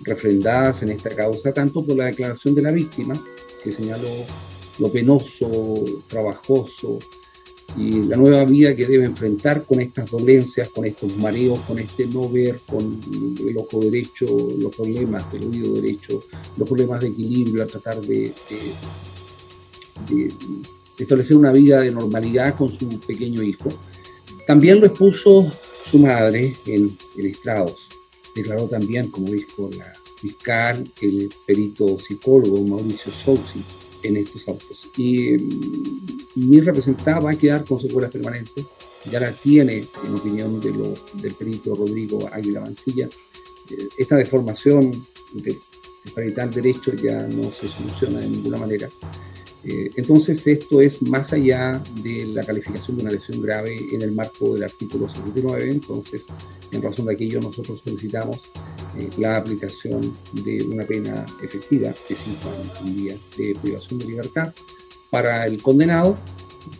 refrendadas 0.00 0.82
en 0.82 0.92
esta 0.92 1.10
causa, 1.10 1.52
tanto 1.52 1.84
por 1.84 1.94
la 1.94 2.06
declaración 2.06 2.54
de 2.54 2.62
la 2.62 2.72
víctima, 2.72 3.12
que 3.62 3.72
señaló 3.72 4.08
lo 4.78 4.90
penoso, 4.90 5.84
trabajoso, 6.08 6.98
y 7.76 7.90
la 8.04 8.16
nueva 8.16 8.44
vida 8.44 8.74
que 8.74 8.86
debe 8.86 9.04
enfrentar 9.04 9.64
con 9.64 9.80
estas 9.80 10.10
dolencias, 10.10 10.68
con 10.68 10.84
estos 10.86 11.16
mareos, 11.16 11.60
con 11.60 11.78
este 11.78 12.06
no 12.06 12.28
ver, 12.28 12.60
con 12.66 13.00
el 13.46 13.56
ojo 13.56 13.80
derecho, 13.80 14.26
los 14.58 14.74
problemas 14.74 15.30
del 15.32 15.44
oído 15.44 15.74
derecho, 15.74 16.24
los 16.56 16.68
problemas 16.68 17.00
de 17.00 17.08
equilibrio, 17.08 17.62
a 17.62 17.66
tratar 17.66 18.00
de, 18.00 18.32
establecer 20.98 21.36
una 21.36 21.52
vida 21.52 21.80
de 21.80 21.92
normalidad 21.92 22.56
con 22.56 22.68
su 22.68 22.88
pequeño 23.00 23.42
hijo. 23.42 23.70
También 24.46 24.80
lo 24.80 24.86
expuso 24.86 25.50
su 25.90 25.98
madre 25.98 26.54
en, 26.66 26.96
en 27.16 27.26
estrados. 27.26 27.88
Declaró 28.34 28.66
también, 28.66 29.10
como 29.10 29.30
dijo 29.30 29.70
la 29.76 29.92
fiscal, 30.20 30.84
el 31.00 31.28
perito 31.46 31.98
psicólogo 31.98 32.62
Mauricio 32.62 33.12
Sousi, 33.12 33.62
en 34.02 34.16
estos 34.16 34.46
autos. 34.48 34.88
Y 34.96 35.36
mm, 35.36 36.48
mi 36.48 36.60
representante 36.60 37.24
va 37.24 37.30
a 37.32 37.38
quedar 37.38 37.64
con 37.64 37.80
secuelas 37.80 38.10
permanentes, 38.10 38.64
ya 39.10 39.20
la 39.20 39.32
tiene, 39.32 39.86
en 40.04 40.14
opinión 40.14 40.60
de 40.60 40.70
lo, 40.72 40.94
del 41.14 41.34
perito 41.34 41.74
Rodrigo 41.74 42.28
Águila 42.32 42.60
Mancilla. 42.60 43.08
Eh, 43.70 43.88
esta 43.98 44.16
deformación 44.16 44.90
del 45.32 45.58
parital 46.14 46.50
derecho 46.50 46.92
ya 46.94 47.26
no 47.26 47.52
se 47.52 47.68
soluciona 47.68 48.20
de 48.20 48.28
ninguna 48.28 48.58
manera. 48.58 48.88
Eh, 49.64 49.90
entonces, 49.96 50.46
esto 50.46 50.80
es 50.80 51.02
más 51.02 51.32
allá 51.32 51.82
de 52.02 52.26
la 52.26 52.42
calificación 52.42 52.96
de 52.96 53.02
una 53.02 53.12
lesión 53.12 53.42
grave 53.42 53.76
en 53.92 54.02
el 54.02 54.12
marco 54.12 54.54
del 54.54 54.64
artículo 54.64 55.08
79. 55.08 55.70
Entonces, 55.70 56.26
en 56.72 56.82
razón 56.82 57.06
de 57.06 57.14
aquello, 57.14 57.40
nosotros 57.40 57.80
solicitamos 57.84 58.40
eh, 58.98 59.10
la 59.18 59.36
aplicación 59.36 60.16
de 60.44 60.62
una 60.64 60.84
pena 60.84 61.26
efectiva 61.42 61.88
de 61.88 62.16
cinco 62.16 62.48
años 62.48 62.80
un 62.80 62.96
día 62.96 63.16
de 63.36 63.56
privación 63.60 63.98
de 63.98 64.06
libertad 64.06 64.52
para 65.10 65.46
el 65.46 65.60
condenado, 65.60 66.16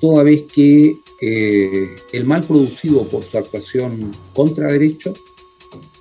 toda 0.01 0.23
vez 0.23 0.43
que 0.43 0.97
eh, 1.21 1.97
el 2.13 2.25
mal 2.25 2.45
producido 2.45 3.07
por 3.09 3.25
su 3.25 3.37
actuación 3.37 4.13
contra 4.33 4.73
derecho 4.73 5.13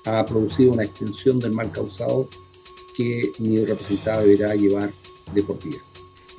ha 0.05 0.25
producido 0.25 0.71
una 0.71 0.83
extensión 0.83 1.39
del 1.39 1.51
mal 1.51 1.71
causado 1.71 2.29
que 2.95 3.31
mi 3.39 3.63
representado 3.65 4.21
deberá 4.21 4.55
llevar 4.55 4.91
de 5.33 5.43
por 5.43 5.61
vida. 5.63 5.77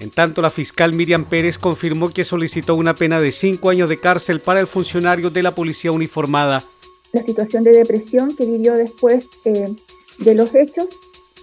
En 0.00 0.10
tanto, 0.10 0.42
la 0.42 0.50
fiscal 0.50 0.92
Miriam 0.92 1.24
Pérez 1.24 1.58
confirmó 1.58 2.10
que 2.10 2.24
solicitó 2.24 2.74
una 2.74 2.94
pena 2.94 3.20
de 3.20 3.30
cinco 3.30 3.70
años 3.70 3.88
de 3.88 4.00
cárcel 4.00 4.40
para 4.40 4.58
el 4.58 4.66
funcionario 4.66 5.30
de 5.30 5.42
la 5.42 5.54
policía 5.54 5.92
uniformada 5.92 6.64
la 7.12 7.22
situación 7.22 7.64
de 7.64 7.72
depresión 7.72 8.36
que 8.36 8.46
vivió 8.46 8.74
después 8.74 9.26
eh, 9.44 9.74
de 10.18 10.34
los 10.34 10.54
hechos, 10.54 10.88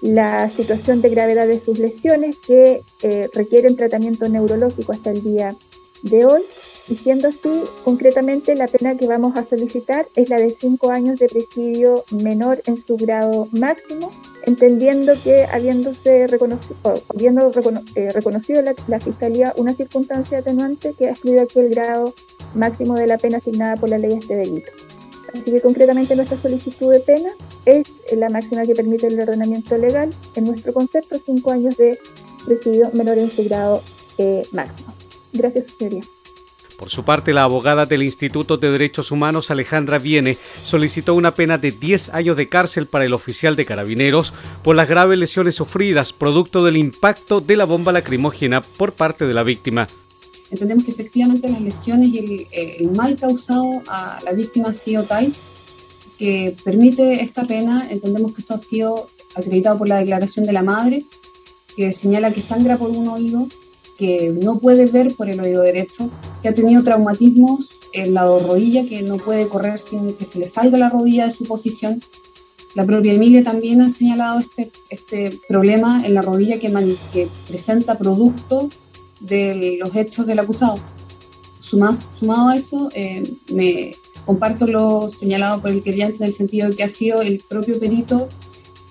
la 0.01 0.49
situación 0.49 1.01
de 1.01 1.09
gravedad 1.09 1.47
de 1.47 1.59
sus 1.59 1.79
lesiones 1.79 2.35
que 2.45 2.81
eh, 3.01 3.29
requieren 3.33 3.75
tratamiento 3.75 4.29
neurológico 4.29 4.91
hasta 4.91 5.11
el 5.11 5.23
día 5.23 5.55
de 6.03 6.25
hoy. 6.25 6.43
Y 6.87 6.95
siendo 6.95 7.27
así, 7.27 7.63
concretamente 7.83 8.55
la 8.55 8.67
pena 8.67 8.95
que 8.95 9.07
vamos 9.07 9.35
a 9.35 9.43
solicitar 9.43 10.07
es 10.15 10.29
la 10.29 10.37
de 10.37 10.51
cinco 10.51 10.91
años 10.91 11.19
de 11.19 11.27
presidio 11.27 12.05
menor 12.11 12.61
en 12.65 12.77
su 12.77 12.95
grado 12.95 13.49
máximo, 13.51 14.11
entendiendo 14.47 15.13
que 15.21 15.43
habiéndose 15.43 16.25
reconocido, 16.25 16.77
habiendo 17.13 17.51
eh, 17.95 18.11
reconocido 18.13 18.61
la, 18.61 18.99
Fiscalía 18.99 19.53
una 19.57 19.73
circunstancia 19.73 20.39
atenuante 20.39 20.93
que 20.93 21.07
ha 21.07 21.11
excluido 21.11 21.43
aquí 21.43 21.59
el 21.59 21.69
grado 21.69 22.13
máximo 22.55 22.95
de 22.95 23.07
la 23.07 23.17
pena 23.17 23.37
asignada 23.37 23.75
por 23.75 23.89
la 23.89 23.97
ley 23.97 24.13
a 24.13 24.17
este 24.17 24.35
delito. 24.35 24.71
Así 25.37 25.51
que 25.51 25.59
concretamente 25.59 26.15
nuestra 26.15 26.37
solicitud 26.37 26.91
de 26.91 27.01
pena 27.01 27.29
es 27.65 27.87
la 28.15 28.29
máxima 28.29 28.65
que 28.65 28.73
permite 28.73 29.07
el 29.07 29.19
ordenamiento 29.19 29.77
legal. 29.77 30.09
En 30.35 30.45
nuestro 30.45 30.73
concepto, 30.73 31.19
cinco 31.19 31.51
años 31.51 31.75
de 31.75 31.99
presidio 32.45 32.89
menor 32.93 33.17
en 33.17 33.29
su 33.29 33.43
grado 33.43 33.83
eh, 34.17 34.43
máximo. 34.53 34.93
Gracias, 35.33 35.67
señoría. 35.77 36.03
Por 36.77 36.89
su 36.89 37.03
parte, 37.03 37.33
la 37.33 37.43
abogada 37.43 37.85
del 37.85 38.03
Instituto 38.03 38.57
de 38.57 38.71
Derechos 38.71 39.11
Humanos, 39.11 39.49
Alejandra 39.51 39.99
Viene, 39.99 40.37
solicitó 40.63 41.15
una 41.15 41.33
pena 41.33 41.57
de 41.57 41.71
10 41.71 42.09
años 42.09 42.37
de 42.37 42.47
cárcel 42.47 42.85
para 42.85 43.05
el 43.05 43.13
oficial 43.13 43.55
de 43.55 43.65
carabineros 43.65 44.33
por 44.63 44.75
las 44.75 44.87
graves 44.87 45.17
lesiones 45.17 45.55
sufridas 45.55 46.13
producto 46.13 46.63
del 46.63 46.77
impacto 46.77 47.41
de 47.41 47.55
la 47.55 47.65
bomba 47.65 47.91
lacrimógena 47.91 48.61
por 48.61 48.93
parte 48.93 49.25
de 49.25 49.33
la 49.33 49.43
víctima 49.43 49.87
entendemos 50.49 50.85
que 50.85 50.91
efectivamente 50.91 51.49
las 51.49 51.61
lesiones 51.61 52.09
y 52.09 52.47
el, 52.51 52.91
mal 52.91 53.17
causado 53.17 53.83
a 53.87 54.19
la 54.23 54.31
víctima 54.31 54.69
ha 54.69 54.73
sido 54.73 55.03
tal 55.03 55.33
que 56.17 56.55
permite 56.63 57.21
esta 57.23 57.45
pena. 57.45 57.87
Entendemos 57.89 58.33
que 58.33 58.41
esto 58.41 58.55
ha 58.55 58.59
sido 58.59 59.09
acreditado 59.35 59.77
por 59.77 59.87
la 59.87 59.97
declaración 59.97 60.45
de 60.45 60.53
la 60.53 60.63
madre, 60.63 61.05
que 61.75 61.93
señala 61.93 62.31
que 62.31 62.41
sangra 62.41 62.77
por 62.77 62.89
un 62.89 63.07
oído, 63.07 63.47
que 63.97 64.29
no 64.41 64.59
puede 64.59 64.85
ver 64.85 65.15
por 65.15 65.29
el 65.29 65.39
oído 65.39 65.61
derecho, 65.63 66.09
que 66.41 66.49
ha 66.49 66.53
tenido 66.53 66.83
traumatismos 66.83 67.69
en 67.93 68.13
la 68.13 68.25
rodilla, 68.25 68.85
que 68.85 69.01
no 69.01 69.17
puede 69.17 69.47
correr 69.47 69.79
sin 69.79 70.13
que 70.13 70.25
se 70.25 70.39
le 70.39 70.47
salga 70.47 70.77
la 70.77 70.89
rodilla 70.89 71.27
de 71.27 71.33
su 71.33 71.45
posición. 71.45 72.01
La 72.75 72.85
propia 72.85 73.13
Emilia 73.13 73.43
también 73.43 73.81
ha 73.81 73.89
señalado 73.89 74.39
este, 74.39 74.71
este 74.89 75.39
problema 75.49 76.03
en 76.05 76.13
la 76.13 76.21
rodilla 76.21 76.59
que, 76.59 76.71
que 77.11 77.27
presenta 77.47 77.97
producto 77.97 78.69
de 79.19 79.77
los 79.79 79.95
hechos 79.95 80.27
del 80.27 80.39
acusado. 80.39 80.79
sumado 81.59 82.49
a 82.49 82.55
eso, 82.55 82.89
eh, 82.93 83.23
me 83.51 83.95
comparto 84.25 84.67
lo 84.67 85.09
señalado 85.09 85.61
por 85.61 85.71
el 85.71 85.81
querellante 85.81 86.17
en 86.17 86.25
el 86.25 86.33
sentido 86.33 86.69
de 86.69 86.75
que 86.75 86.83
ha 86.83 86.89
sido 86.89 87.21
el 87.21 87.41
propio 87.49 87.79
perito 87.79 88.27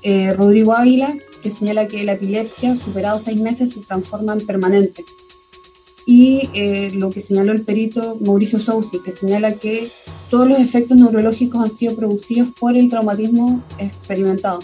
eh, 0.03 0.33
Rodrigo 0.33 0.73
Águila 0.73 1.15
que 1.43 1.51
señala 1.51 1.89
que 1.89 2.05
la 2.05 2.13
epilepsia, 2.13 2.77
superado 2.77 3.19
seis 3.19 3.39
meses, 3.39 3.73
se 3.73 3.81
transforma 3.81 4.33
en 4.35 4.47
permanente. 4.47 5.05
y 6.09 6.49
eh, 6.55 6.93
lo 6.95 7.11
que 7.11 7.21
señaló 7.21 7.51
el 7.51 7.63
perito 7.63 8.17
Mauricio 8.21 8.61
Sousi, 8.61 9.01
que 9.01 9.11
señala 9.11 9.57
que 9.57 9.91
todos 10.31 10.47
los 10.47 10.61
efectos 10.61 10.97
neurológicos 10.97 11.61
han 11.65 11.75
sido 11.75 11.97
producidos 11.97 12.51
por 12.61 12.77
el 12.77 12.89
traumatismo 12.89 13.61
experimentado. 13.79 14.61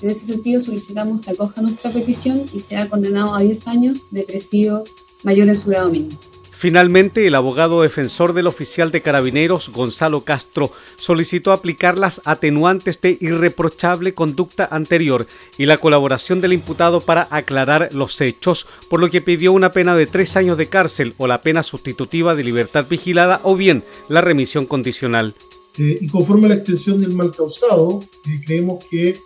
En 0.00 0.10
ese 0.10 0.26
sentido, 0.26 0.60
solicitamos 0.60 1.22
se 1.22 1.32
acoja 1.32 1.60
nuestra 1.62 1.90
petición 1.90 2.42
y 2.52 2.60
sea 2.60 2.88
condenado 2.88 3.34
a 3.34 3.40
10 3.40 3.66
años 3.66 4.06
de 4.12 4.22
presidio 4.22 4.84
mayor 5.24 5.48
en 5.48 5.56
su 5.56 5.70
grado 5.70 5.90
mínimo. 5.90 6.18
Finalmente, 6.58 7.26
el 7.26 7.34
abogado 7.34 7.82
defensor 7.82 8.32
del 8.32 8.46
oficial 8.46 8.90
de 8.90 9.02
carabineros, 9.02 9.68
Gonzalo 9.68 10.22
Castro, 10.22 10.72
solicitó 10.96 11.52
aplicar 11.52 11.98
las 11.98 12.22
atenuantes 12.24 12.98
de 13.02 13.18
irreprochable 13.20 14.14
conducta 14.14 14.66
anterior 14.70 15.26
y 15.58 15.66
la 15.66 15.76
colaboración 15.76 16.40
del 16.40 16.54
imputado 16.54 17.02
para 17.02 17.28
aclarar 17.30 17.90
los 17.92 18.18
hechos, 18.22 18.66
por 18.88 19.00
lo 19.00 19.10
que 19.10 19.20
pidió 19.20 19.52
una 19.52 19.72
pena 19.72 19.94
de 19.94 20.06
tres 20.06 20.34
años 20.34 20.56
de 20.56 20.70
cárcel 20.70 21.12
o 21.18 21.26
la 21.26 21.42
pena 21.42 21.62
sustitutiva 21.62 22.34
de 22.34 22.44
libertad 22.44 22.86
vigilada 22.88 23.42
o 23.42 23.54
bien 23.54 23.84
la 24.08 24.22
remisión 24.22 24.64
condicional. 24.64 25.34
Eh, 25.76 25.98
y 26.00 26.06
conforme 26.06 26.46
a 26.46 26.48
la 26.48 26.54
extensión 26.54 27.02
del 27.02 27.14
mal 27.14 27.32
causado, 27.36 28.02
eh, 28.26 28.40
creemos 28.46 28.82
que 28.90 29.18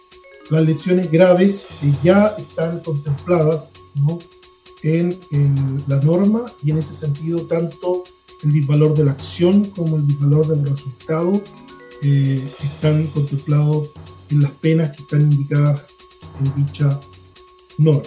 las 0.51 0.65
lesiones 0.65 1.09
graves 1.13 1.69
eh, 1.85 1.93
ya 2.03 2.35
están 2.37 2.81
contempladas 2.81 3.73
¿no? 3.95 4.19
En, 4.83 5.19
la 5.87 6.01
norma 6.01 6.47
y 6.63 6.71
en 6.71 6.79
ese 6.79 6.95
sentido 6.95 7.47
tanto 7.47 8.05
el 8.43 8.53
disvalor 8.53 8.97
de 8.97 9.05
la 9.05 9.13
acción 9.13 9.67
como 9.67 9.97
el 9.97 10.07
disvalor 10.07 10.47
del 10.47 10.67
resultado 10.67 11.43
eh, 12.03 12.43
están 12.63 13.07
contemplados 13.09 13.91
en 14.31 14.43
las 14.43 14.53
penas 14.53 14.97
que 14.97 15.03
están 15.03 15.23
indicadas 15.33 15.83
en 16.39 16.65
dicha 16.65 17.01
norma. 17.79 18.03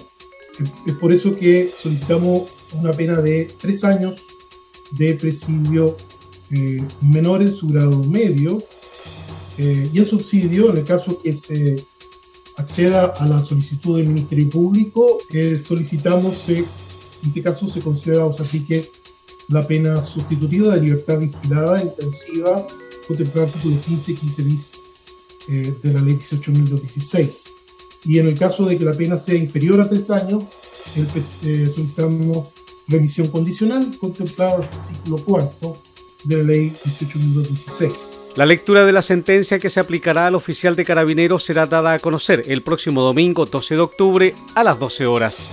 Es 0.85 0.93
por 0.95 1.11
eso 1.11 1.35
que 1.35 1.73
solicitamos 1.75 2.49
una 2.73 2.91
pena 2.91 3.21
de 3.21 3.51
tres 3.59 3.83
años 3.83 4.21
de 4.91 5.13
presidio 5.15 5.97
eh, 6.51 6.83
menor 7.01 7.41
en 7.41 7.55
su 7.55 7.67
grado 7.67 8.03
medio 8.03 8.63
eh, 9.57 9.89
y 9.91 9.99
el 9.99 10.05
subsidio 10.05 10.69
en 10.69 10.77
el 10.77 10.83
caso 10.83 11.19
que 11.21 11.33
se 11.33 11.83
acceda 12.57 13.13
a 13.17 13.25
la 13.27 13.41
solicitud 13.41 13.97
del 13.97 14.07
Ministerio 14.07 14.49
Público, 14.49 15.19
eh, 15.31 15.57
solicitamos 15.57 16.37
que 16.45 16.59
en 16.59 17.29
este 17.29 17.41
caso 17.41 17.67
se 17.67 17.81
conceda 17.81 18.25
o 18.25 18.33
se 18.33 18.43
aplique 18.43 18.89
la 19.49 19.65
pena 19.65 20.01
sustitutiva 20.01 20.73
de 20.73 20.81
libertad 20.81 21.19
vigilada 21.19 21.81
intensiva 21.81 22.65
contemplada 23.07 23.47
el 23.47 23.53
artículo 23.53 23.81
15 23.81 24.11
y 24.11 24.15
15 24.15 24.43
bis 24.43 24.73
eh, 25.49 25.73
de 25.81 25.93
la 25.93 26.01
ley 26.01 26.15
18.216. 26.15 27.49
Y 28.05 28.19
en 28.19 28.27
el 28.27 28.37
caso 28.37 28.65
de 28.65 28.77
que 28.77 28.85
la 28.85 28.93
pena 28.93 29.17
sea 29.17 29.35
inferior 29.35 29.81
a 29.81 29.89
tres 29.89 30.09
años, 30.09 30.43
eh, 30.95 31.69
solicitamos 31.73 32.47
remisión 32.87 33.27
condicional 33.27 33.97
contemplada 33.97 34.57
el 34.57 34.63
artículo 34.63 35.17
4 35.25 35.77
de 36.25 36.37
la 36.37 36.43
ley 36.43 36.73
18.216. 36.83 38.22
La 38.35 38.47
lectura 38.47 38.83
de 38.83 38.91
la 38.91 39.03
sentencia 39.03 39.59
que 39.59 39.69
se 39.69 39.79
aplicará 39.79 40.25
al 40.25 40.33
oficial 40.33 40.75
de 40.75 40.85
carabineros 40.85 41.43
será 41.43 41.67
dada 41.67 41.93
a 41.93 41.99
conocer 41.99 42.43
el 42.47 42.63
próximo 42.63 43.03
domingo 43.03 43.45
12 43.45 43.75
de 43.75 43.81
octubre 43.81 44.35
a 44.55 44.63
las 44.63 44.79
12 44.79 45.05
horas. 45.05 45.51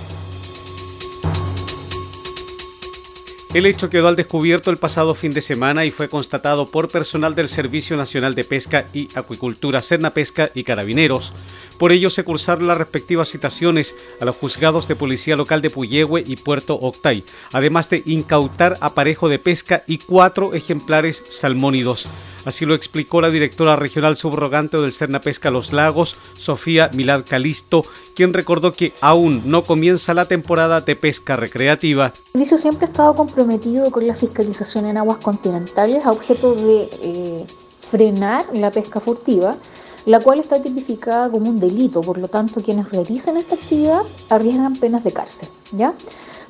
El 3.53 3.65
hecho 3.65 3.89
quedó 3.89 4.07
al 4.07 4.15
descubierto 4.15 4.71
el 4.71 4.77
pasado 4.77 5.13
fin 5.13 5.33
de 5.33 5.41
semana 5.41 5.83
y 5.83 5.91
fue 5.91 6.07
constatado 6.07 6.65
por 6.65 6.87
personal 6.87 7.35
del 7.35 7.49
Servicio 7.49 7.97
Nacional 7.97 8.33
de 8.33 8.45
Pesca 8.45 8.85
y 8.93 9.09
Acuicultura, 9.13 9.81
Cerna 9.81 10.11
Pesca 10.11 10.49
y 10.55 10.63
Carabineros. 10.63 11.33
Por 11.77 11.91
ello 11.91 12.09
se 12.09 12.23
cursaron 12.23 12.65
las 12.65 12.77
respectivas 12.77 13.29
citaciones 13.29 13.93
a 14.21 14.25
los 14.25 14.37
juzgados 14.37 14.87
de 14.87 14.95
Policía 14.95 15.35
Local 15.35 15.61
de 15.61 15.69
Puyehue 15.69 16.23
y 16.25 16.37
Puerto 16.37 16.79
Octay, 16.81 17.25
además 17.51 17.89
de 17.89 18.01
incautar 18.05 18.77
aparejo 18.79 19.27
de 19.27 19.37
pesca 19.37 19.83
y 19.85 19.97
cuatro 19.97 20.53
ejemplares 20.53 21.21
salmónidos. 21.27 22.07
Así 22.45 22.65
lo 22.65 22.73
explicó 22.73 23.21
la 23.21 23.29
directora 23.29 23.75
regional 23.75 24.15
subrogante 24.15 24.77
del 24.77 24.91
Cerna 24.91 25.21
Pesca 25.21 25.51
Los 25.51 25.73
Lagos, 25.73 26.17
Sofía 26.37 26.89
Milad 26.93 27.23
Calisto, 27.27 27.83
quien 28.15 28.33
recordó 28.33 28.73
que 28.73 28.93
aún 29.01 29.43
no 29.45 29.63
comienza 29.63 30.13
la 30.13 30.25
temporada 30.25 30.81
de 30.81 30.95
pesca 30.95 31.35
recreativa. 31.35 32.07
El 32.07 32.31
servicio 32.31 32.57
siempre 32.57 32.87
ha 32.87 32.89
estado 32.89 33.15
comprometido 33.15 33.91
con 33.91 34.07
la 34.07 34.15
fiscalización 34.15 34.85
en 34.85 34.97
aguas 34.97 35.17
continentales 35.19 36.05
a 36.05 36.11
objeto 36.11 36.55
de 36.55 36.89
eh, 37.01 37.45
frenar 37.81 38.45
la 38.53 38.71
pesca 38.71 38.99
furtiva 38.99 39.57
la 40.05 40.19
cual 40.19 40.39
está 40.39 40.61
tipificada 40.61 41.29
como 41.29 41.49
un 41.49 41.59
delito, 41.59 42.01
por 42.01 42.17
lo 42.17 42.27
tanto 42.27 42.61
quienes 42.61 42.89
realicen 42.89 43.37
esta 43.37 43.55
actividad 43.55 44.01
arriesgan 44.29 44.75
penas 44.75 45.03
de 45.03 45.13
cárcel. 45.13 45.49
¿ya? 45.71 45.93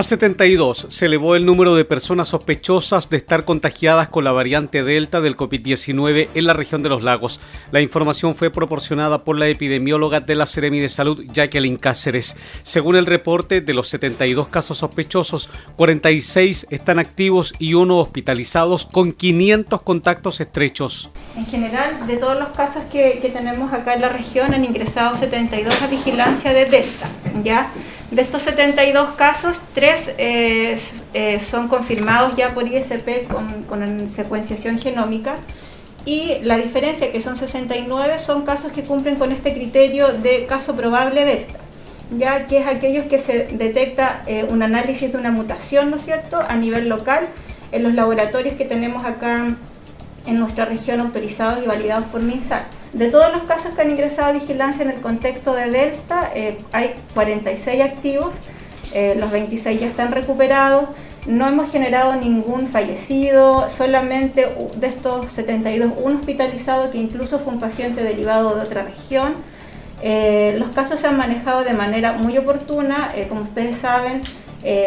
A 0.00 0.02
72 0.02 0.86
se 0.88 1.04
elevó 1.04 1.36
el 1.36 1.44
número 1.44 1.74
de 1.74 1.84
personas 1.84 2.28
sospechosas 2.28 3.10
de 3.10 3.18
estar 3.18 3.44
contagiadas 3.44 4.08
con 4.08 4.24
la 4.24 4.32
variante 4.32 4.82
Delta 4.82 5.20
del 5.20 5.36
COVID-19 5.36 6.28
en 6.34 6.46
la 6.46 6.54
región 6.54 6.82
de 6.82 6.88
los 6.88 7.02
lagos. 7.02 7.38
La 7.70 7.82
información 7.82 8.34
fue 8.34 8.48
proporcionada 8.48 9.24
por 9.24 9.36
la 9.36 9.48
epidemióloga 9.48 10.20
de 10.20 10.34
la 10.36 10.46
Seremi 10.46 10.80
de 10.80 10.88
Salud, 10.88 11.26
Jacqueline 11.30 11.76
Cáceres. 11.76 12.34
Según 12.62 12.96
el 12.96 13.04
reporte, 13.04 13.60
de 13.60 13.74
los 13.74 13.88
72 13.88 14.48
casos 14.48 14.78
sospechosos, 14.78 15.50
46 15.76 16.68
están 16.70 16.98
activos 16.98 17.52
y 17.58 17.74
uno 17.74 17.98
hospitalizados 17.98 18.86
con 18.86 19.12
500 19.12 19.82
contactos 19.82 20.40
estrechos. 20.40 21.10
En 21.36 21.44
general, 21.44 22.06
de 22.06 22.16
todos 22.16 22.38
los 22.38 22.48
casos 22.56 22.84
que, 22.90 23.18
que 23.20 23.28
tenemos 23.28 23.70
acá 23.74 23.92
en 23.92 24.00
la 24.00 24.08
región, 24.08 24.54
han 24.54 24.64
ingresado 24.64 25.12
72 25.12 25.82
a 25.82 25.88
vigilancia 25.88 26.54
de 26.54 26.64
Delta. 26.64 27.06
¿ya? 27.44 27.70
De 28.10 28.22
estos 28.22 28.42
72 28.42 29.10
casos, 29.14 29.62
tres 29.72 30.14
eh, 30.18 30.76
eh, 31.14 31.40
son 31.40 31.68
confirmados 31.68 32.34
ya 32.34 32.52
por 32.52 32.66
ISP 32.66 33.28
con, 33.68 34.08
secuenciación 34.08 34.80
genómica 34.80 35.36
y 36.04 36.38
la 36.42 36.56
diferencia, 36.56 37.12
que 37.12 37.20
son 37.20 37.36
69, 37.36 38.18
son 38.18 38.42
casos 38.42 38.72
que 38.72 38.82
cumplen 38.82 39.14
con 39.14 39.30
este 39.30 39.54
criterio 39.54 40.08
de 40.08 40.46
caso 40.46 40.74
probable 40.74 41.24
delta, 41.24 41.60
ya 42.18 42.48
que 42.48 42.58
es 42.58 42.66
aquellos 42.66 43.04
que 43.04 43.20
se 43.20 43.46
detecta 43.46 44.24
eh, 44.26 44.44
un 44.48 44.64
análisis 44.64 45.12
de 45.12 45.18
una 45.18 45.30
mutación, 45.30 45.90
¿no 45.90 45.98
cierto?, 45.98 46.40
a 46.40 46.56
nivel 46.56 46.88
local 46.88 47.28
en 47.70 47.84
los 47.84 47.94
laboratorios 47.94 48.54
que 48.54 48.64
tenemos 48.64 49.04
acá 49.04 49.46
en 50.26 50.40
nuestra 50.40 50.64
región 50.64 50.98
autorizados 50.98 51.62
y 51.62 51.68
validados 51.68 52.06
por 52.06 52.22
MinSal. 52.22 52.66
De 52.92 53.08
todos 53.08 53.32
los 53.32 53.42
casos 53.42 53.74
que 53.74 53.82
han 53.82 53.90
ingresado 53.90 54.30
a 54.30 54.32
vigilancia 54.32 54.82
en 54.82 54.90
el 54.90 55.00
contexto 55.00 55.54
de 55.54 55.70
Delta, 55.70 56.32
eh, 56.34 56.58
hay 56.72 56.94
46 57.14 57.82
activos, 57.82 58.34
eh, 58.92 59.14
los 59.16 59.30
26 59.30 59.80
ya 59.80 59.86
están 59.86 60.10
recuperados, 60.10 60.86
no 61.26 61.46
hemos 61.46 61.70
generado 61.70 62.16
ningún 62.16 62.66
fallecido, 62.66 63.70
solamente 63.70 64.48
de 64.76 64.86
estos 64.88 65.26
72, 65.26 65.92
un 66.02 66.16
hospitalizado 66.16 66.90
que 66.90 66.98
incluso 66.98 67.38
fue 67.38 67.52
un 67.52 67.60
paciente 67.60 68.02
derivado 68.02 68.56
de 68.56 68.62
otra 68.62 68.82
región. 68.82 69.34
Eh, 70.02 70.56
los 70.58 70.70
casos 70.70 70.98
se 70.98 71.06
han 71.06 71.16
manejado 71.16 71.62
de 71.62 71.74
manera 71.74 72.14
muy 72.14 72.36
oportuna, 72.38 73.10
como 73.28 73.42
ustedes 73.42 73.76
saben, 73.76 74.22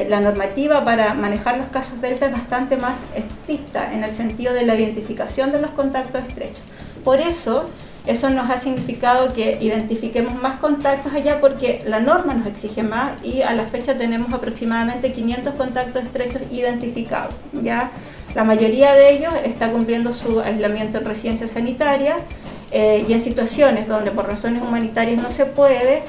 la 0.10 0.20
normativa 0.20 0.84
para 0.84 1.14
manejar 1.14 1.58
los 1.58 1.68
casos 1.68 2.00
delta 2.02 2.28
es 2.28 2.32
bastante 2.32 2.78
más 2.78 2.96
estricta 3.16 3.92
en 3.92 4.04
el 4.04 4.12
sentido 4.12 4.54
de 4.54 4.66
la 4.68 4.76
identificación 4.76 5.52
de 5.52 5.62
los 5.62 5.72
contactos 5.72 6.22
estrechos. 6.28 6.62
Por 7.04 7.22
eso, 7.22 7.66
eso 8.06 8.30
nos 8.30 8.50
ha 8.50 8.60
significado 8.60 9.34
que 9.34 9.58
identifiquemos 9.62 10.36
más 10.36 10.60
contactos 10.60 11.14
allá 11.14 11.40
porque 11.40 11.82
la 11.88 12.00
norma 12.00 12.34
nos 12.34 12.48
exige 12.48 12.84
más 12.84 13.12
y 13.24 13.42
a 13.42 13.54
la 13.54 13.66
fecha 13.66 13.98
tenemos 13.98 14.34
aproximadamente 14.34 15.14
500 15.14 15.56
contactos 15.56 16.04
estrechos 16.04 16.42
identificados. 16.52 17.34
¿ya? 17.62 17.92
La 18.36 18.44
mayoría 18.44 18.94
de 18.94 19.12
ellos 19.12 19.34
está 19.46 19.70
cumpliendo 19.72 20.12
su 20.12 20.42
aislamiento 20.42 20.98
en 20.98 21.06
residencia 21.06 21.48
sanitaria 21.48 22.18
eh, 22.72 23.06
y 23.08 23.14
en 23.14 23.22
situaciones 23.22 23.88
donde 23.88 24.12
por 24.12 24.28
razones 24.28 24.62
humanitarias 24.62 25.22
no 25.22 25.32
se 25.32 25.46
puede, 25.46 26.04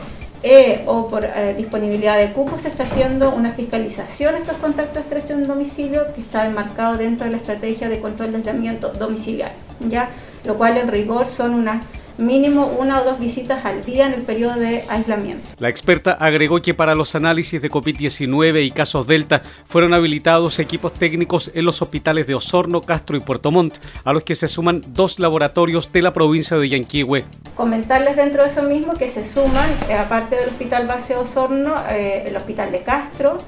eh, 0.46 0.82
o 0.84 1.08
por 1.08 1.24
eh, 1.24 1.54
disponibilidad 1.56 2.18
de 2.18 2.32
cupos 2.32 2.62
se 2.62 2.68
está 2.68 2.82
haciendo 2.82 3.30
una 3.30 3.52
fiscalización 3.52 4.34
de 4.34 4.40
estos 4.40 4.58
contactos 4.58 5.02
estrechos 5.02 5.30
en 5.30 5.44
domicilio 5.44 6.12
que 6.14 6.20
está 6.20 6.44
enmarcado 6.44 6.98
dentro 6.98 7.24
de 7.24 7.32
la 7.32 7.38
estrategia 7.38 7.88
de 7.88 7.98
control 7.98 8.30
de 8.30 8.36
aislamiento 8.38 8.90
domiciliario, 8.90 9.56
¿ya? 9.88 10.10
Lo 10.44 10.56
cual 10.56 10.76
en 10.76 10.88
rigor 10.88 11.28
son 11.28 11.54
unas 11.54 11.84
mínimo 12.18 12.66
una 12.66 13.00
o 13.00 13.04
dos 13.04 13.18
visitas 13.18 13.64
al 13.64 13.82
día 13.84 14.06
en 14.06 14.14
el 14.14 14.22
periodo 14.22 14.56
de 14.56 14.84
aislamiento. 14.88 15.50
La 15.58 15.68
experta 15.68 16.12
agregó 16.12 16.60
que 16.62 16.74
para 16.74 16.94
los 16.94 17.14
análisis 17.14 17.60
de 17.60 17.70
COVID-19 17.70 18.64
y 18.64 18.70
casos 18.70 19.06
Delta 19.06 19.42
fueron 19.64 19.94
habilitados 19.94 20.58
equipos 20.58 20.92
técnicos 20.92 21.50
en 21.54 21.64
los 21.64 21.82
hospitales 21.82 22.26
de 22.26 22.34
Osorno, 22.34 22.80
Castro 22.80 23.16
y 23.16 23.20
Puerto 23.20 23.50
Montt, 23.50 23.76
a 24.04 24.12
los 24.12 24.24
que 24.24 24.34
se 24.34 24.48
suman 24.48 24.82
dos 24.88 25.18
laboratorios 25.18 25.92
de 25.92 26.02
la 26.02 26.12
provincia 26.12 26.56
de 26.56 26.68
Yanquihue. 26.68 27.24
Comentarles 27.56 28.16
dentro 28.16 28.42
de 28.42 28.48
eso 28.48 28.62
mismo 28.62 28.92
que 28.94 29.08
se 29.08 29.24
suman, 29.24 29.68
eh, 29.88 29.94
aparte 29.94 30.36
del 30.36 30.48
Hospital 30.48 30.86
Base 30.86 31.16
Osorno, 31.16 31.74
eh, 31.90 32.24
el 32.26 32.36
Hospital 32.36 32.70
de 32.70 32.82
Castro, 32.82 33.38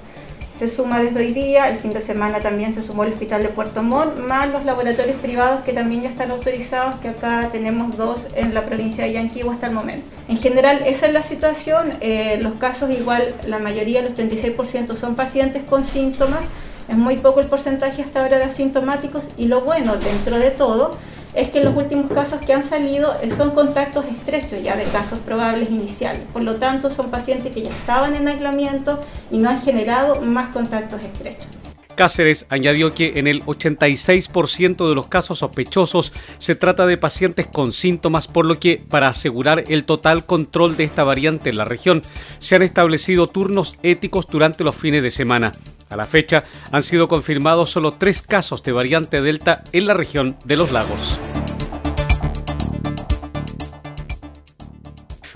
se 0.56 0.68
suma 0.68 1.00
desde 1.00 1.20
hoy 1.20 1.32
día, 1.34 1.68
el 1.68 1.76
fin 1.76 1.90
de 1.90 2.00
semana 2.00 2.40
también 2.40 2.72
se 2.72 2.82
sumó 2.82 3.04
el 3.04 3.12
Hospital 3.12 3.42
de 3.42 3.50
Puerto 3.50 3.82
Montt, 3.82 4.18
más 4.20 4.48
los 4.48 4.64
laboratorios 4.64 5.20
privados 5.20 5.62
que 5.64 5.74
también 5.74 6.00
ya 6.00 6.08
están 6.08 6.30
autorizados, 6.30 6.94
que 6.96 7.08
acá 7.08 7.50
tenemos 7.52 7.98
dos 7.98 8.28
en 8.34 8.54
la 8.54 8.64
provincia 8.64 9.04
de 9.04 9.12
Yanquihue 9.12 9.52
hasta 9.52 9.66
el 9.66 9.74
momento. 9.74 10.06
En 10.28 10.38
general, 10.38 10.82
esa 10.86 11.08
es 11.08 11.12
la 11.12 11.22
situación, 11.22 11.90
eh, 12.00 12.38
los 12.40 12.54
casos 12.54 12.88
igual, 12.90 13.34
la 13.46 13.58
mayoría, 13.58 14.00
los 14.00 14.14
36% 14.14 14.94
son 14.94 15.14
pacientes 15.14 15.62
con 15.64 15.84
síntomas, 15.84 16.40
es 16.88 16.96
muy 16.96 17.18
poco 17.18 17.40
el 17.40 17.48
porcentaje 17.48 18.00
hasta 18.00 18.22
ahora 18.22 18.38
de 18.38 18.44
asintomáticos 18.44 19.32
y 19.36 19.48
lo 19.48 19.60
bueno 19.60 19.96
dentro 19.96 20.38
de 20.38 20.50
todo 20.50 20.92
es 21.36 21.50
que 21.50 21.62
los 21.62 21.76
últimos 21.76 22.10
casos 22.10 22.40
que 22.40 22.52
han 22.52 22.62
salido 22.62 23.14
eh, 23.22 23.30
son 23.30 23.50
contactos 23.50 24.06
estrechos 24.06 24.62
ya 24.62 24.74
de 24.74 24.84
casos 24.84 25.18
probables 25.20 25.70
iniciales. 25.70 26.22
Por 26.32 26.42
lo 26.42 26.56
tanto, 26.56 26.90
son 26.90 27.10
pacientes 27.10 27.54
que 27.54 27.62
ya 27.62 27.70
estaban 27.70 28.16
en 28.16 28.26
aislamiento 28.26 28.98
y 29.30 29.38
no 29.38 29.50
han 29.50 29.60
generado 29.60 30.22
más 30.22 30.48
contactos 30.48 31.02
estrechos. 31.04 31.46
Cáceres 31.94 32.44
añadió 32.50 32.94
que 32.94 33.14
en 33.16 33.26
el 33.26 33.42
86% 33.44 34.88
de 34.88 34.94
los 34.94 35.08
casos 35.08 35.38
sospechosos 35.38 36.12
se 36.38 36.54
trata 36.54 36.86
de 36.86 36.98
pacientes 36.98 37.46
con 37.46 37.72
síntomas, 37.72 38.28
por 38.28 38.44
lo 38.44 38.58
que 38.58 38.76
para 38.76 39.08
asegurar 39.08 39.64
el 39.68 39.84
total 39.84 40.26
control 40.26 40.76
de 40.76 40.84
esta 40.84 41.04
variante 41.04 41.48
en 41.48 41.56
la 41.56 41.64
región 41.64 42.02
se 42.38 42.54
han 42.54 42.62
establecido 42.62 43.28
turnos 43.28 43.78
éticos 43.82 44.26
durante 44.28 44.62
los 44.62 44.74
fines 44.74 45.02
de 45.02 45.10
semana. 45.10 45.52
A 45.88 45.96
la 45.96 46.04
fecha 46.04 46.44
han 46.72 46.82
sido 46.82 47.08
confirmados 47.08 47.70
solo 47.70 47.92
tres 47.92 48.22
casos 48.22 48.62
de 48.62 48.72
variante 48.72 49.22
Delta 49.22 49.62
en 49.72 49.86
la 49.86 49.94
región 49.94 50.36
de 50.44 50.56
los 50.56 50.72
lagos. 50.72 51.18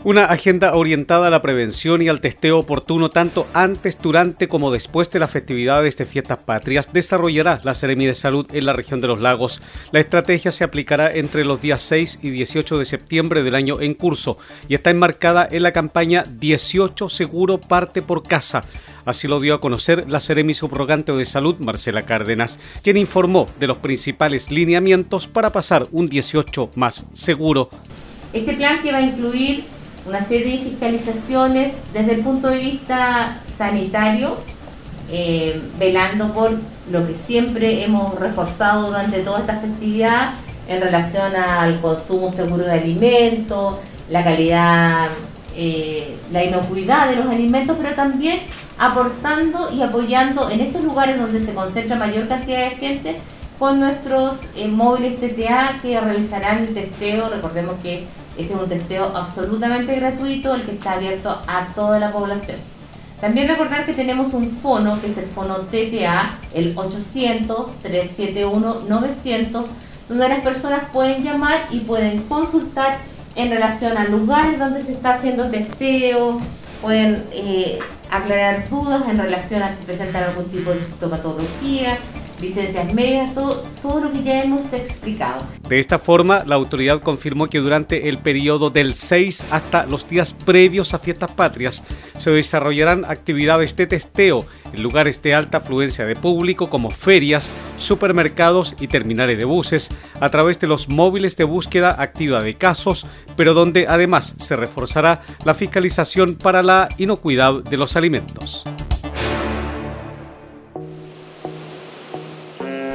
Una 0.02 0.24
agenda 0.24 0.74
orientada 0.76 1.26
a 1.26 1.30
la 1.30 1.42
prevención 1.42 2.00
y 2.00 2.08
al 2.08 2.22
testeo 2.22 2.58
oportuno 2.58 3.10
tanto 3.10 3.46
antes, 3.52 3.98
durante 4.00 4.48
como 4.48 4.70
después 4.70 5.10
de 5.10 5.18
las 5.18 5.30
festividades 5.30 5.98
de 5.98 6.06
fiestas 6.06 6.38
patrias 6.38 6.90
desarrollará 6.90 7.60
la 7.64 7.74
Seremi 7.74 8.06
de 8.06 8.14
Salud 8.14 8.46
en 8.50 8.64
la 8.64 8.72
región 8.72 9.02
de 9.02 9.08
los 9.08 9.20
lagos. 9.20 9.60
La 9.92 10.00
estrategia 10.00 10.52
se 10.52 10.64
aplicará 10.64 11.10
entre 11.10 11.44
los 11.44 11.60
días 11.60 11.82
6 11.82 12.20
y 12.22 12.30
18 12.30 12.78
de 12.78 12.86
septiembre 12.86 13.42
del 13.42 13.54
año 13.54 13.78
en 13.82 13.92
curso 13.92 14.38
y 14.68 14.74
está 14.74 14.88
enmarcada 14.88 15.46
en 15.50 15.62
la 15.62 15.72
campaña 15.72 16.24
18 16.26 17.10
Seguro 17.10 17.60
Parte 17.60 18.00
por 18.00 18.22
Casa. 18.22 18.62
Así 19.04 19.28
lo 19.28 19.40
dio 19.40 19.54
a 19.54 19.60
conocer 19.60 20.04
la 20.08 20.20
Seremi 20.20 20.54
subrogante 20.54 21.12
de 21.12 21.24
Salud, 21.24 21.56
Marcela 21.58 22.02
Cárdenas, 22.02 22.58
quien 22.82 22.96
informó 22.96 23.46
de 23.58 23.66
los 23.66 23.78
principales 23.78 24.50
lineamientos 24.50 25.26
para 25.26 25.50
pasar 25.50 25.86
un 25.92 26.06
18 26.06 26.70
más 26.74 27.06
seguro. 27.12 27.70
Este 28.32 28.54
plan 28.54 28.82
que 28.82 28.92
va 28.92 28.98
a 28.98 29.02
incluir 29.02 29.64
una 30.06 30.22
serie 30.24 30.58
de 30.58 30.64
fiscalizaciones 30.64 31.72
desde 31.92 32.14
el 32.14 32.20
punto 32.22 32.48
de 32.48 32.58
vista 32.58 33.40
sanitario, 33.56 34.36
eh, 35.10 35.60
velando 35.78 36.32
por 36.32 36.52
lo 36.90 37.06
que 37.06 37.14
siempre 37.14 37.84
hemos 37.84 38.14
reforzado 38.18 38.88
durante 38.88 39.20
toda 39.20 39.40
esta 39.40 39.58
festividad 39.58 40.34
en 40.68 40.80
relación 40.80 41.34
al 41.34 41.80
consumo 41.80 42.32
seguro 42.32 42.64
de 42.64 42.72
alimentos, 42.72 43.76
la 44.08 44.22
calidad, 44.22 45.08
eh, 45.56 46.16
la 46.32 46.44
inocuidad 46.44 47.08
de 47.08 47.16
los 47.16 47.26
alimentos, 47.26 47.76
pero 47.80 47.94
también 47.94 48.38
aportando 48.80 49.70
y 49.70 49.82
apoyando 49.82 50.50
en 50.50 50.60
estos 50.60 50.82
lugares 50.82 51.20
donde 51.20 51.44
se 51.44 51.54
concentra 51.54 51.94
mayor 51.96 52.26
cantidad 52.26 52.70
de 52.70 52.76
gente 52.76 53.18
con 53.58 53.78
nuestros 53.78 54.36
eh, 54.56 54.68
móviles 54.68 55.20
TTA 55.20 55.80
que 55.82 56.00
realizarán 56.00 56.60
el 56.60 56.72
testeo. 56.72 57.28
Recordemos 57.28 57.74
que 57.82 58.06
este 58.38 58.54
es 58.54 58.60
un 58.60 58.66
testeo 58.66 59.14
absolutamente 59.14 59.94
gratuito, 59.96 60.54
el 60.54 60.62
que 60.62 60.72
está 60.72 60.94
abierto 60.94 61.38
a 61.46 61.66
toda 61.74 61.98
la 61.98 62.10
población. 62.10 62.56
También 63.20 63.48
recordar 63.48 63.84
que 63.84 63.92
tenemos 63.92 64.32
un 64.32 64.50
fono, 64.50 64.98
que 64.98 65.08
es 65.08 65.18
el 65.18 65.26
fono 65.26 65.58
TTA, 65.58 66.38
el 66.54 66.74
800-371-900, 66.74 69.64
donde 70.08 70.26
las 70.26 70.40
personas 70.40 70.84
pueden 70.90 71.22
llamar 71.22 71.66
y 71.70 71.80
pueden 71.80 72.22
consultar 72.22 72.96
en 73.36 73.50
relación 73.50 73.98
a 73.98 74.04
lugares 74.04 74.58
donde 74.58 74.82
se 74.82 74.92
está 74.92 75.16
haciendo 75.16 75.50
testeo, 75.50 76.40
pueden 76.80 77.22
eh, 77.32 77.78
aclarar 78.10 78.68
dudas 78.68 79.02
en 79.08 79.18
relación 79.18 79.62
a 79.62 79.74
si 79.74 79.84
presentan 79.84 80.24
algún 80.24 80.46
tipo 80.46 80.70
de 80.70 80.78
sintomatología, 80.78 81.98
licencias 82.40 82.92
medias, 82.94 83.34
todo, 83.34 83.62
todo 83.82 84.00
lo 84.00 84.12
que 84.12 84.22
ya 84.22 84.42
hemos 84.42 84.72
explicado. 84.72 85.44
De 85.68 85.78
esta 85.78 85.98
forma, 85.98 86.42
la 86.46 86.56
autoridad 86.56 87.00
confirmó 87.00 87.48
que 87.48 87.58
durante 87.58 88.08
el 88.08 88.18
periodo 88.18 88.70
del 88.70 88.94
6 88.94 89.46
hasta 89.50 89.86
los 89.86 90.08
días 90.08 90.32
previos 90.32 90.94
a 90.94 90.98
fiestas 90.98 91.30
patrias 91.32 91.84
se 92.18 92.30
desarrollarán 92.30 93.04
actividades 93.04 93.76
de 93.76 93.86
testeo 93.86 94.44
en 94.72 94.82
lugares 94.82 95.22
de 95.22 95.34
alta 95.34 95.58
afluencia 95.58 96.06
de 96.06 96.16
público 96.16 96.68
como 96.68 96.90
ferias, 96.90 97.50
supermercados 97.76 98.74
y 98.80 98.88
terminales 98.88 99.38
de 99.38 99.44
buses, 99.44 99.90
a 100.20 100.28
través 100.28 100.58
de 100.60 100.66
los 100.66 100.88
móviles 100.88 101.36
de 101.36 101.44
búsqueda 101.44 101.96
activa 101.98 102.42
de 102.42 102.54
casos, 102.54 103.06
pero 103.36 103.54
donde 103.54 103.86
además 103.88 104.34
se 104.38 104.56
reforzará 104.56 105.22
la 105.44 105.54
fiscalización 105.54 106.36
para 106.36 106.62
la 106.62 106.88
inocuidad 106.98 107.62
de 107.62 107.76
los 107.76 107.96
alimentos. 107.96 108.64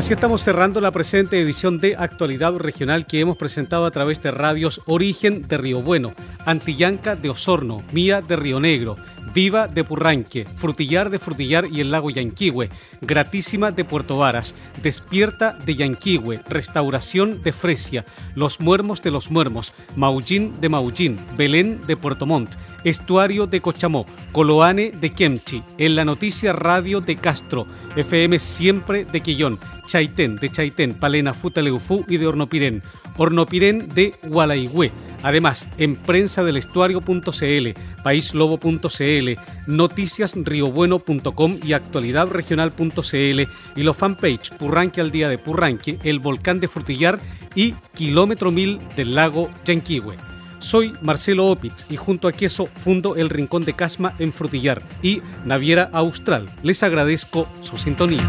Así 0.00 0.14
estamos 0.14 0.40
cerrando 0.40 0.80
la 0.80 0.92
presente 0.92 1.38
edición 1.38 1.78
de 1.78 1.94
Actualidad 1.94 2.56
Regional 2.56 3.04
que 3.04 3.20
hemos 3.20 3.36
presentado 3.36 3.84
a 3.84 3.90
través 3.90 4.22
de 4.22 4.30
radios 4.30 4.80
Origen 4.86 5.46
de 5.46 5.58
Río 5.58 5.82
Bueno, 5.82 6.14
Antillanca 6.46 7.16
de 7.16 7.28
Osorno, 7.28 7.82
Mía 7.92 8.22
de 8.22 8.34
Río 8.34 8.60
Negro, 8.60 8.96
Viva 9.34 9.68
de 9.68 9.84
Purranque, 9.84 10.46
Frutillar 10.56 11.10
de 11.10 11.18
Frutillar 11.18 11.66
y 11.70 11.82
el 11.82 11.90
lago 11.90 12.08
Yanquihue, 12.08 12.70
Gratísima 13.02 13.72
de 13.72 13.84
Puerto 13.84 14.16
Varas, 14.16 14.54
Despierta 14.82 15.52
de 15.66 15.76
Yanquihue, 15.76 16.40
Restauración 16.48 17.42
de 17.42 17.52
Fresia, 17.52 18.06
Los 18.34 18.58
Muermos 18.58 19.02
de 19.02 19.10
los 19.10 19.30
Muermos, 19.30 19.74
Maullín 19.96 20.62
de 20.62 20.70
Maullín, 20.70 21.18
Belén 21.36 21.78
de 21.86 21.98
Puerto 21.98 22.24
Montt, 22.24 22.54
Estuario 22.84 23.46
de 23.46 23.60
Cochamó, 23.60 24.06
Coloane 24.32 24.90
de 24.90 25.12
Kemchi, 25.12 25.62
En 25.76 25.94
la 25.94 26.06
Noticia 26.06 26.54
Radio 26.54 27.02
de 27.02 27.16
Castro, 27.16 27.66
FM 27.96 28.38
Siempre 28.38 29.04
de 29.04 29.20
Quillón, 29.20 29.58
Chaitén 29.90 30.36
de 30.36 30.48
Chaitén, 30.48 30.94
Palena 30.94 31.34
Futaleufú 31.34 32.04
y 32.06 32.16
de 32.16 32.28
Hornopirén, 32.28 32.80
Hornopirén 33.16 33.88
de 33.88 34.14
Gualaigüe. 34.22 34.92
Además, 35.24 35.68
en 35.78 35.96
prensa 35.96 36.44
del 36.44 36.56
estuario.cl, 36.56 37.68
paislobo.cl, 38.04 39.28
noticiasriobueno.com 39.66 41.58
y 41.64 41.72
actualidadregional.cl 41.72 43.40
y 43.76 43.82
los 43.82 43.96
fanpage 43.96 44.50
Purranque 44.56 45.00
al 45.00 45.10
día 45.10 45.28
de 45.28 45.38
Purranque, 45.38 45.98
el 46.04 46.20
volcán 46.20 46.60
de 46.60 46.68
Frutillar 46.68 47.18
y 47.56 47.72
kilómetro 47.92 48.52
mil 48.52 48.78
del 48.96 49.16
lago 49.16 49.50
Yanquihue. 49.64 50.16
Soy 50.60 50.92
Marcelo 51.00 51.48
Opitz 51.48 51.86
y 51.90 51.96
junto 51.96 52.28
a 52.28 52.32
Queso 52.32 52.66
fundo 52.66 53.16
el 53.16 53.28
Rincón 53.28 53.64
de 53.64 53.72
Casma 53.72 54.14
en 54.20 54.32
Frutillar 54.32 54.82
y 55.02 55.20
Naviera 55.44 55.90
Austral. 55.92 56.48
Les 56.62 56.84
agradezco 56.84 57.48
su 57.60 57.76
sintonía. 57.76 58.28